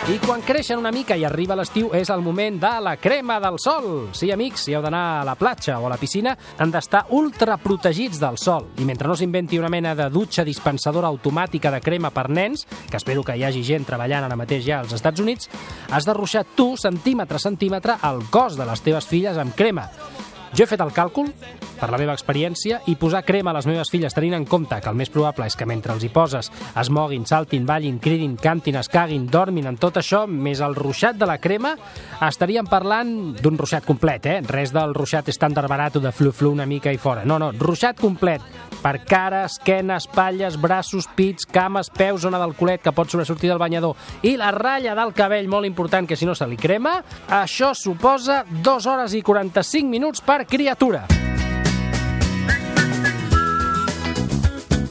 I 0.06 0.20
quan 0.22 0.44
creixen 0.46 0.78
una 0.78 0.92
mica 0.94 1.16
i 1.18 1.24
arriba 1.26 1.56
l'estiu 1.58 1.88
és 1.98 2.12
el 2.14 2.22
moment 2.22 2.60
de 2.62 2.70
la 2.86 2.92
crema 3.02 3.40
del 3.42 3.56
sol. 3.58 4.12
Sí, 4.14 4.28
amics, 4.30 4.68
si 4.68 4.76
heu 4.78 4.84
d'anar 4.86 5.00
a 5.18 5.24
la 5.26 5.34
platja 5.34 5.80
o 5.82 5.88
a 5.88 5.90
la 5.90 5.98
piscina, 5.98 6.36
han 6.62 6.70
d'estar 6.70 7.08
ultra 7.18 7.56
protegits 7.58 8.20
del 8.22 8.38
sol. 8.38 8.68
I 8.78 8.86
mentre 8.86 9.10
no 9.10 9.16
s'inventi 9.18 9.58
una 9.58 9.72
mena 9.74 9.96
de 9.98 10.06
dutxa 10.14 10.46
dispensadora 10.46 11.10
automàtica 11.10 11.74
de 11.74 11.82
crema 11.82 12.14
per 12.14 12.28
nens, 12.30 12.68
que 12.86 13.02
espero 13.02 13.26
que 13.26 13.34
hi 13.34 13.48
hagi 13.50 13.66
gent 13.66 13.90
treballant 13.90 14.30
ara 14.30 14.38
mateix 14.38 14.62
ja 14.68 14.84
als 14.84 14.94
Estats 14.94 15.26
Units, 15.26 15.50
has 15.90 16.06
de 16.06 16.14
ruixar 16.14 16.46
tu, 16.54 16.76
centímetre 16.78 17.42
a 17.42 17.46
centímetre, 17.48 17.98
el 18.06 18.22
cos 18.30 18.62
de 18.62 18.70
les 18.70 18.86
teves 18.86 19.10
filles 19.10 19.42
amb 19.42 19.58
crema. 19.58 19.90
Jo 20.56 20.64
he 20.64 20.70
fet 20.72 20.80
el 20.80 20.94
càlcul, 20.96 21.28
per 21.76 21.90
la 21.92 21.98
meva 22.00 22.14
experiència, 22.16 22.78
i 22.88 22.94
posar 22.96 23.26
crema 23.28 23.52
a 23.52 23.58
les 23.58 23.66
meves 23.68 23.90
filles 23.92 24.14
tenint 24.16 24.38
en 24.38 24.46
compte 24.48 24.78
que 24.80 24.88
el 24.88 24.96
més 24.96 25.10
probable 25.12 25.44
és 25.50 25.58
que 25.60 25.66
mentre 25.68 25.92
els 25.92 26.06
hi 26.08 26.10
poses 26.14 26.48
es 26.48 26.90
moguin, 26.96 27.26
saltin, 27.28 27.66
ballin, 27.68 27.98
cridin, 28.00 28.38
cantin, 28.40 28.78
es 28.80 28.88
caguin, 28.88 29.26
dormin, 29.28 29.68
en 29.68 29.76
tot 29.76 30.00
això, 30.00 30.24
més 30.32 30.62
el 30.64 30.78
ruixat 30.78 31.20
de 31.20 31.28
la 31.28 31.36
crema, 31.44 31.74
estaríem 32.24 32.70
parlant 32.72 33.12
d'un 33.36 33.60
ruixat 33.60 33.84
complet, 33.84 34.30
eh? 34.32 34.38
Res 34.48 34.72
del 34.72 34.96
ruixat 34.96 35.28
estàndard 35.34 35.68
barat 35.68 35.98
de 36.00 36.14
flu-flu 36.16 36.54
una 36.56 36.66
mica 36.66 36.94
i 36.96 37.02
fora. 37.04 37.26
No, 37.28 37.36
no, 37.36 37.52
ruixat 37.52 38.00
complet. 38.00 38.40
Per 38.80 38.96
cara, 39.04 39.44
esquena, 39.50 40.00
espatlles, 40.00 40.56
braços, 40.62 41.10
pits, 41.18 41.50
cames, 41.52 41.92
peus, 41.92 42.22
zona 42.24 42.40
del 42.40 42.56
culet 42.56 42.84
que 42.86 42.96
pot 42.96 43.12
sobresortir 43.12 43.52
del 43.52 43.60
banyador 43.60 44.00
i 44.24 44.38
la 44.40 44.54
ratlla 44.56 44.96
del 44.96 45.12
cabell, 45.18 45.52
molt 45.52 45.68
important, 45.68 46.08
que 46.08 46.16
si 46.16 46.28
no 46.30 46.36
se 46.38 46.48
li 46.48 46.56
crema, 46.56 47.02
això 47.42 47.74
suposa 47.76 48.46
2 48.64 48.88
hores 48.88 49.20
i 49.20 49.24
45 49.26 49.92
minuts 49.92 50.24
per 50.24 50.45
criatura. 50.46 51.06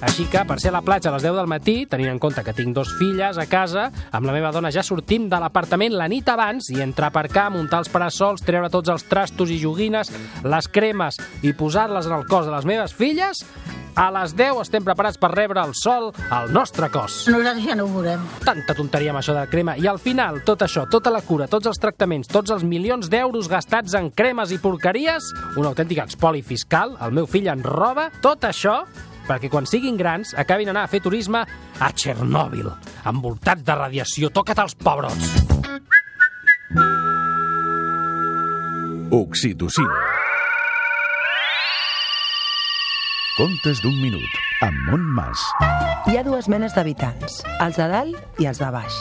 Així 0.04 0.26
que, 0.28 0.42
per 0.44 0.58
ser 0.60 0.68
a 0.68 0.74
la 0.76 0.82
platja 0.84 1.08
a 1.08 1.14
les 1.14 1.24
10 1.24 1.32
del 1.38 1.48
matí, 1.48 1.74
tenint 1.88 2.10
en 2.12 2.18
compte 2.20 2.42
que 2.44 2.52
tinc 2.52 2.74
dos 2.76 2.90
filles 2.98 3.38
a 3.40 3.46
casa, 3.48 3.86
amb 4.12 4.28
la 4.28 4.34
meva 4.36 4.50
dona 4.52 4.70
ja 4.74 4.84
sortim 4.84 5.30
de 5.32 5.38
l'apartament 5.40 5.96
la 5.96 6.10
nit 6.12 6.28
abans 6.28 6.68
i 6.74 6.82
entre 6.84 7.08
aparcar, 7.08 7.46
muntar 7.54 7.80
els 7.80 7.88
parasols, 7.90 8.44
treure 8.44 8.68
tots 8.70 8.92
els 8.92 9.06
trastos 9.08 9.50
i 9.50 9.56
joguines, 9.62 10.12
les 10.44 10.68
cremes 10.68 11.18
i 11.42 11.54
posar-les 11.56 12.10
en 12.10 12.18
el 12.18 12.28
cos 12.28 12.44
de 12.44 12.52
les 12.52 12.68
meves 12.68 12.92
filles, 12.92 13.46
a 13.94 14.10
les 14.14 14.34
10 14.36 14.60
estem 14.64 14.84
preparats 14.84 15.18
per 15.20 15.30
rebre 15.32 15.62
el 15.62 15.74
sol 15.78 16.10
al 16.34 16.50
nostre 16.52 16.90
cos. 16.92 17.24
Nosaltres 17.30 17.64
ja 17.64 17.76
no 17.78 17.86
ho 17.86 17.92
veurem. 17.94 18.24
Tanta 18.44 18.74
tonteria 18.76 19.14
amb 19.14 19.22
això 19.22 19.36
de 19.36 19.46
crema. 19.50 19.76
I 19.78 19.88
al 19.90 20.00
final, 20.02 20.42
tot 20.46 20.64
això, 20.66 20.86
tota 20.90 21.12
la 21.14 21.22
cura, 21.22 21.48
tots 21.50 21.70
els 21.70 21.80
tractaments, 21.80 22.30
tots 22.30 22.54
els 22.54 22.66
milions 22.66 23.10
d'euros 23.10 23.48
gastats 23.50 23.94
en 23.98 24.10
cremes 24.10 24.54
i 24.54 24.60
porqueries, 24.62 25.30
un 25.56 25.68
autèntic 25.70 26.02
expoli 26.04 26.42
fiscal, 26.42 26.96
el 27.04 27.14
meu 27.14 27.30
fill 27.30 27.50
en 27.52 27.64
roba, 27.64 28.10
tot 28.22 28.46
això 28.48 28.82
perquè 29.24 29.48
quan 29.48 29.64
siguin 29.64 29.96
grans 29.96 30.34
acabin 30.36 30.68
anar 30.68 30.84
a 30.84 30.90
fer 30.92 31.00
turisme 31.00 31.40
a 31.80 31.92
Txernòbil, 31.92 32.68
envoltats 33.08 33.64
de 33.64 33.78
radiació. 33.78 34.28
Toca't 34.34 34.64
els 34.66 34.76
pobrots! 34.76 35.32
Oxitocina. 39.14 40.03
Contes 43.34 43.80
d'un 43.82 43.96
minut, 43.98 44.34
amb 44.62 44.76
Montmas. 44.86 45.40
Hi 46.06 46.14
ha 46.14 46.22
dues 46.22 46.46
menes 46.46 46.76
d'habitants, 46.76 47.40
els 47.64 47.80
de 47.80 47.88
dalt 47.90 48.38
i 48.38 48.46
els 48.46 48.60
de 48.62 48.68
baix. 48.70 48.98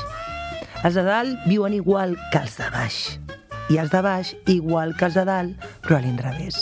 Els 0.82 0.98
de 0.98 1.04
dalt 1.06 1.46
viuen 1.46 1.76
igual 1.78 2.16
que 2.34 2.42
els 2.42 2.56
de 2.58 2.72
baix. 2.74 2.98
I 3.70 3.78
els 3.84 3.94
de 3.94 4.02
baix 4.02 4.34
igual 4.50 4.96
que 4.98 5.06
els 5.06 5.20
de 5.20 5.28
dalt, 5.30 5.70
però 5.86 6.00
a 6.00 6.02
l'inrevés. 6.02 6.58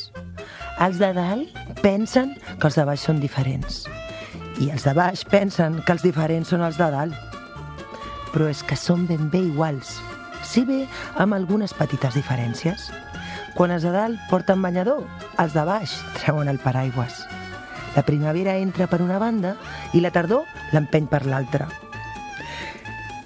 Els 0.83 0.99
de 0.99 1.13
dalt 1.15 1.79
pensen 1.79 2.35
que 2.59 2.67
els 2.67 2.75
de 2.75 2.87
baix 2.91 3.07
són 3.07 3.23
diferents. 3.23 3.85
I 4.59 4.67
els 4.75 4.83
de 4.83 4.97
baix 4.99 5.23
pensen 5.31 5.79
que 5.85 5.95
els 5.95 6.03
diferents 6.03 6.51
són 6.51 6.67
els 6.67 6.75
de 6.75 6.91
dalt. 6.91 7.15
Però 8.35 8.51
és 8.51 8.67
que 8.67 8.75
són 8.75 9.07
ben 9.07 9.31
bé 9.31 9.45
iguals, 9.47 10.01
si 10.43 10.67
bé 10.67 10.81
amb 11.15 11.39
algunes 11.39 11.71
petites 11.71 12.19
diferències. 12.19 12.91
Quan 13.55 13.71
els 13.71 13.87
de 13.87 13.95
dalt 13.95 14.19
porten 14.27 14.59
banyador, 14.59 15.07
els 15.39 15.55
de 15.55 15.63
baix 15.71 16.01
treuen 16.19 16.51
el 16.51 16.59
paraigües. 16.59 17.30
La 17.95 18.03
primavera 18.07 18.55
entra 18.55 18.87
per 18.87 19.01
una 19.03 19.19
banda 19.19 19.55
i 19.93 20.01
la 20.03 20.11
tardor 20.11 20.45
l'empeny 20.71 21.07
per 21.11 21.25
l'altra. 21.27 21.67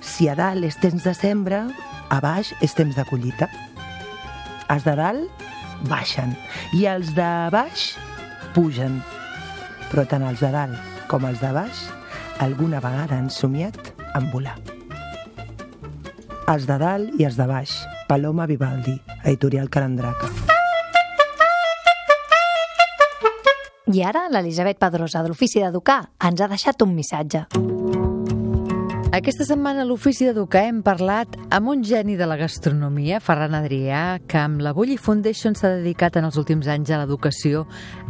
Si 0.01 0.29
a 0.31 0.35
dalt 0.37 0.65
és 0.65 0.77
temps 0.81 1.03
de 1.03 1.13
sembra, 1.13 1.65
a 2.09 2.19
baix 2.23 2.53
és 2.65 2.73
temps 2.73 2.95
de 2.95 3.05
collita. 3.09 3.49
Els 4.71 4.85
de 4.87 4.95
dalt 4.97 5.43
baixen 5.89 6.33
i 6.73 6.85
els 6.89 7.13
de 7.17 7.29
baix 7.53 7.91
pugen. 8.55 9.01
Però 9.91 10.05
tant 10.09 10.25
els 10.25 10.41
de 10.41 10.49
dalt 10.55 11.05
com 11.11 11.27
els 11.29 11.43
de 11.43 11.51
baix 11.53 11.85
alguna 12.39 12.81
vegada 12.83 13.19
han 13.19 13.29
somiat 13.29 13.93
en 14.15 14.31
volar. 14.31 14.57
Els 16.51 16.67
de 16.69 16.79
dalt 16.81 17.19
i 17.19 17.27
els 17.27 17.37
de 17.39 17.47
baix. 17.49 17.77
Paloma 18.05 18.45
Vivaldi, 18.45 18.99
editorial 19.23 19.71
Carandraca. 19.73 20.44
I 23.85 24.01
ara 24.01 24.23
l'Elisabet 24.33 24.79
Pedrosa, 24.81 25.21
de 25.21 25.29
l'Ofici 25.29 25.59
d'Educar, 25.61 26.07
ens 26.25 26.39
ha 26.41 26.47
deixat 26.49 26.81
un 26.81 26.95
missatge. 26.97 27.43
Aquesta 29.13 29.45
setmana 29.45 29.83
a 29.83 29.85
l'Ofici 29.85 30.25
d'Educar 30.25 30.63
hem 30.65 30.79
parlat 30.83 31.35
amb 31.53 31.69
un 31.69 31.83
geni 31.85 32.15
de 32.17 32.25
la 32.25 32.35
gastronomia, 32.35 33.19
Ferran 33.21 33.53
Adrià, 33.53 34.17
que 34.25 34.39
amb 34.41 34.63
la 34.65 34.73
Bulli 34.73 34.97
Foundation 34.97 35.53
s'ha 35.53 35.69
dedicat 35.77 36.17
en 36.17 36.25
els 36.25 36.39
últims 36.41 36.65
anys 36.65 36.89
a 36.89 36.97
l'educació 37.03 37.67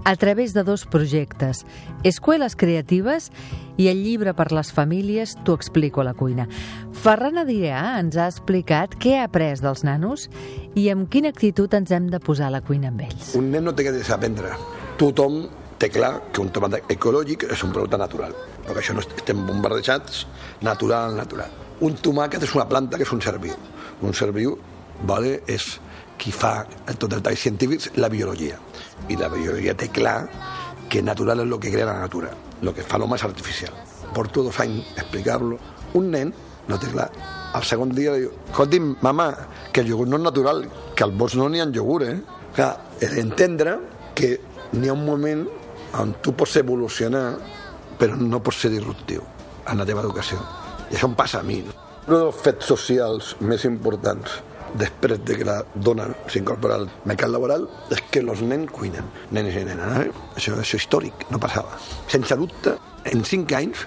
a 0.07 0.15
través 0.15 0.55
de 0.55 0.63
dos 0.63 0.85
projectes, 0.88 1.65
Escueles 2.07 2.55
Creatives 2.55 3.27
i 3.75 3.89
el 3.91 3.99
llibre 4.05 4.31
per 4.33 4.47
les 4.55 4.71
famílies 4.71 5.35
T'ho 5.43 5.57
explico 5.59 6.01
a 6.01 6.07
la 6.07 6.15
cuina. 6.15 6.47
Ferran 6.95 7.35
Adrià 7.43 7.99
ens 7.99 8.15
ha 8.15 8.29
explicat 8.31 8.95
què 8.95 9.19
ha 9.19 9.27
après 9.27 9.59
dels 9.59 9.83
nanos 9.83 10.29
i 10.73 10.88
amb 10.95 11.11
quina 11.11 11.35
actitud 11.35 11.75
ens 11.75 11.91
hem 11.91 12.07
de 12.07 12.23
posar 12.23 12.47
a 12.47 12.55
la 12.55 12.63
cuina 12.63 12.95
amb 12.95 13.03
ells. 13.09 13.35
Un 13.35 13.51
nen 13.51 13.67
no 13.67 13.75
té 13.75 13.83
que 13.83 13.93
desaprendre. 13.93 14.55
Tothom 14.95 15.43
té 15.77 15.89
clar 15.91 16.21
que 16.31 16.41
un 16.41 16.49
tomàquet 16.55 16.91
ecològic 16.95 17.43
és 17.51 17.63
un 17.63 17.71
producte 17.75 17.97
natural, 17.99 18.33
perquè 18.65 18.79
això 18.81 18.93
no 18.93 19.01
est- 19.03 19.15
estem 19.17 19.45
bombardejats, 19.47 20.25
natural, 20.61 21.15
natural. 21.15 21.49
Un 21.81 21.95
tomàquet 21.95 22.43
és 22.43 22.55
una 22.55 22.67
planta 22.67 22.97
que 22.97 23.03
és 23.03 23.11
un 23.11 23.21
ser 23.21 23.38
viu. 23.39 23.55
Un 24.01 24.13
ser 24.13 24.31
viu 24.31 24.57
vale, 25.03 25.41
és 25.47 25.79
qui 26.17 26.31
fa 26.31 26.65
tot 26.97 27.11
el 27.13 27.21
tall 27.21 27.35
científic, 27.35 27.91
la 27.97 28.07
biologia. 28.09 28.57
I 29.09 29.17
la 29.17 29.27
biologia 29.29 29.75
té 29.75 29.89
clar 29.89 30.29
que 30.89 31.01
natural 31.01 31.39
és 31.43 31.51
el 31.51 31.59
que 31.59 31.71
crea 31.71 31.85
la 31.85 31.99
natura. 31.99 32.29
El 32.61 32.73
que 32.73 32.81
fa 32.83 32.97
l'home 32.97 33.15
és 33.15 33.23
artificial. 33.23 33.73
Porto 34.13 34.43
dos 34.43 34.59
anys 34.61 34.85
explicar-lo. 34.95 35.57
Un 35.93 36.09
nen 36.11 36.33
no 36.69 36.79
té 36.79 36.88
clar. 36.88 37.09
Al 37.53 37.63
segon 37.63 37.89
dia 37.95 38.13
diu, 38.13 38.31
escolti'm, 38.49 38.95
mama, 39.01 39.27
que 39.73 39.81
el 39.81 39.88
iogurt 39.89 40.09
no 40.09 40.17
és 40.17 40.23
natural, 40.23 40.63
que 40.95 41.03
al 41.03 41.11
bosc 41.11 41.35
no 41.35 41.49
n'hi 41.49 41.59
ha 41.59 41.67
iogurt, 41.67 42.07
eh? 42.07 42.21
Clar, 42.55 42.71
he 43.01 43.07
d'entendre 43.11 43.77
que 44.15 44.39
n'hi 44.71 44.88
ha 44.89 44.93
un 44.93 45.05
moment 45.05 45.45
on 46.01 46.15
tu 46.21 46.34
pots 46.36 46.58
evolucionar 46.62 47.27
però 47.99 48.17
no 48.19 48.41
pots 48.43 48.65
ser 48.65 48.73
disruptiu 48.73 49.23
en 49.69 49.79
la 49.79 49.88
teva 49.88 50.03
educació. 50.03 50.41
I 50.89 50.97
això 50.97 51.10
em 51.10 51.15
passa 51.17 51.39
a 51.39 51.47
mi. 51.47 51.62
Un 52.05 52.13
dels 52.13 52.41
fets 52.45 52.67
socials 52.69 53.34
més 53.41 53.65
importants 53.65 54.41
després 54.75 55.21
de 55.23 55.38
que 55.39 55.47
la 55.47 55.62
dona 55.75 56.10
s'incorpora 56.31 56.81
al 56.81 56.88
mercat 57.08 57.31
laboral 57.31 57.65
és 57.93 58.01
que 58.12 58.21
els 58.21 58.43
nens 58.43 58.71
cuinen, 58.75 59.08
nens 59.31 59.55
i 59.55 59.63
nenes. 59.63 59.99
Eh? 60.03 60.25
Això, 60.36 60.58
això 60.60 60.79
històric, 60.81 61.27
no 61.31 61.39
passava. 61.41 61.79
Sense 62.12 62.36
dubte, 62.38 62.75
en 63.08 63.23
cinc 63.23 63.55
anys 63.55 63.86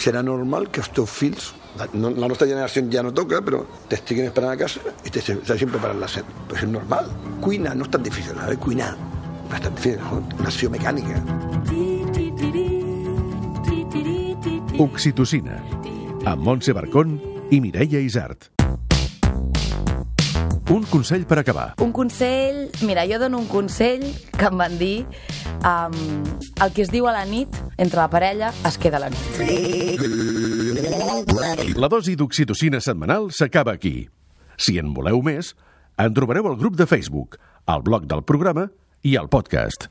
serà 0.00 0.24
normal 0.26 0.68
que 0.72 0.82
els 0.82 0.90
teus 0.96 1.12
fills 1.14 1.52
la 1.74 2.28
nostra 2.28 2.46
generació 2.46 2.84
ja 2.90 3.02
no 3.02 3.10
toca, 3.10 3.40
però 3.42 3.64
t'estiguin 3.90 4.28
esperant 4.28 4.52
a 4.52 4.60
casa 4.60 4.94
i 5.02 5.10
t'hagin 5.10 5.72
preparat 5.72 5.98
la 5.98 6.10
set. 6.10 6.28
Però 6.46 6.60
és 6.60 6.70
normal. 6.70 7.10
Cuina 7.42 7.74
no 7.74 7.88
és 7.88 7.90
tan 7.90 8.06
difícil, 8.06 8.38
eh? 8.38 8.54
cuinar 8.62 8.92
no? 9.60 10.22
una 10.38 10.48
acció 10.48 10.70
mecànica. 10.70 11.20
Oxitocina. 14.78 15.60
Amb 16.26 16.42
Montse 16.42 16.72
Barcón 16.72 17.20
i 17.50 17.60
Mireia 17.60 18.00
Isart. 18.00 18.50
Un 20.72 20.82
consell 20.88 21.26
per 21.28 21.38
acabar. 21.38 21.74
Un 21.84 21.92
consell... 21.92 22.70
Mira, 22.82 23.04
jo 23.06 23.18
dono 23.20 23.38
un 23.38 23.46
consell 23.46 24.02
que 24.32 24.46
em 24.48 24.58
van 24.58 24.78
dir 24.80 25.04
um, 25.60 25.92
el 26.64 26.72
que 26.72 26.82
es 26.82 26.90
diu 26.90 27.06
a 27.06 27.12
la 27.12 27.24
nit, 27.28 27.48
entre 27.76 28.00
la 28.00 28.08
parella, 28.10 28.52
es 28.64 28.78
queda 28.80 28.96
a 28.96 29.04
la 29.04 29.10
nit. 29.12 29.22
La 31.76 31.88
dosi 31.92 32.16
d'oxitocina 32.16 32.80
setmanal 32.80 33.30
s'acaba 33.30 33.76
aquí. 33.76 34.08
Si 34.56 34.78
en 34.80 34.94
voleu 34.96 35.20
més, 35.22 35.54
en 36.00 36.14
trobareu 36.16 36.48
al 36.48 36.56
grup 36.56 36.74
de 36.80 36.86
Facebook, 36.88 37.36
al 37.66 37.82
blog 37.84 38.08
del 38.08 38.24
programa 38.24 38.70
i 39.04 39.16
al 39.16 39.28
podcast. 39.28 39.82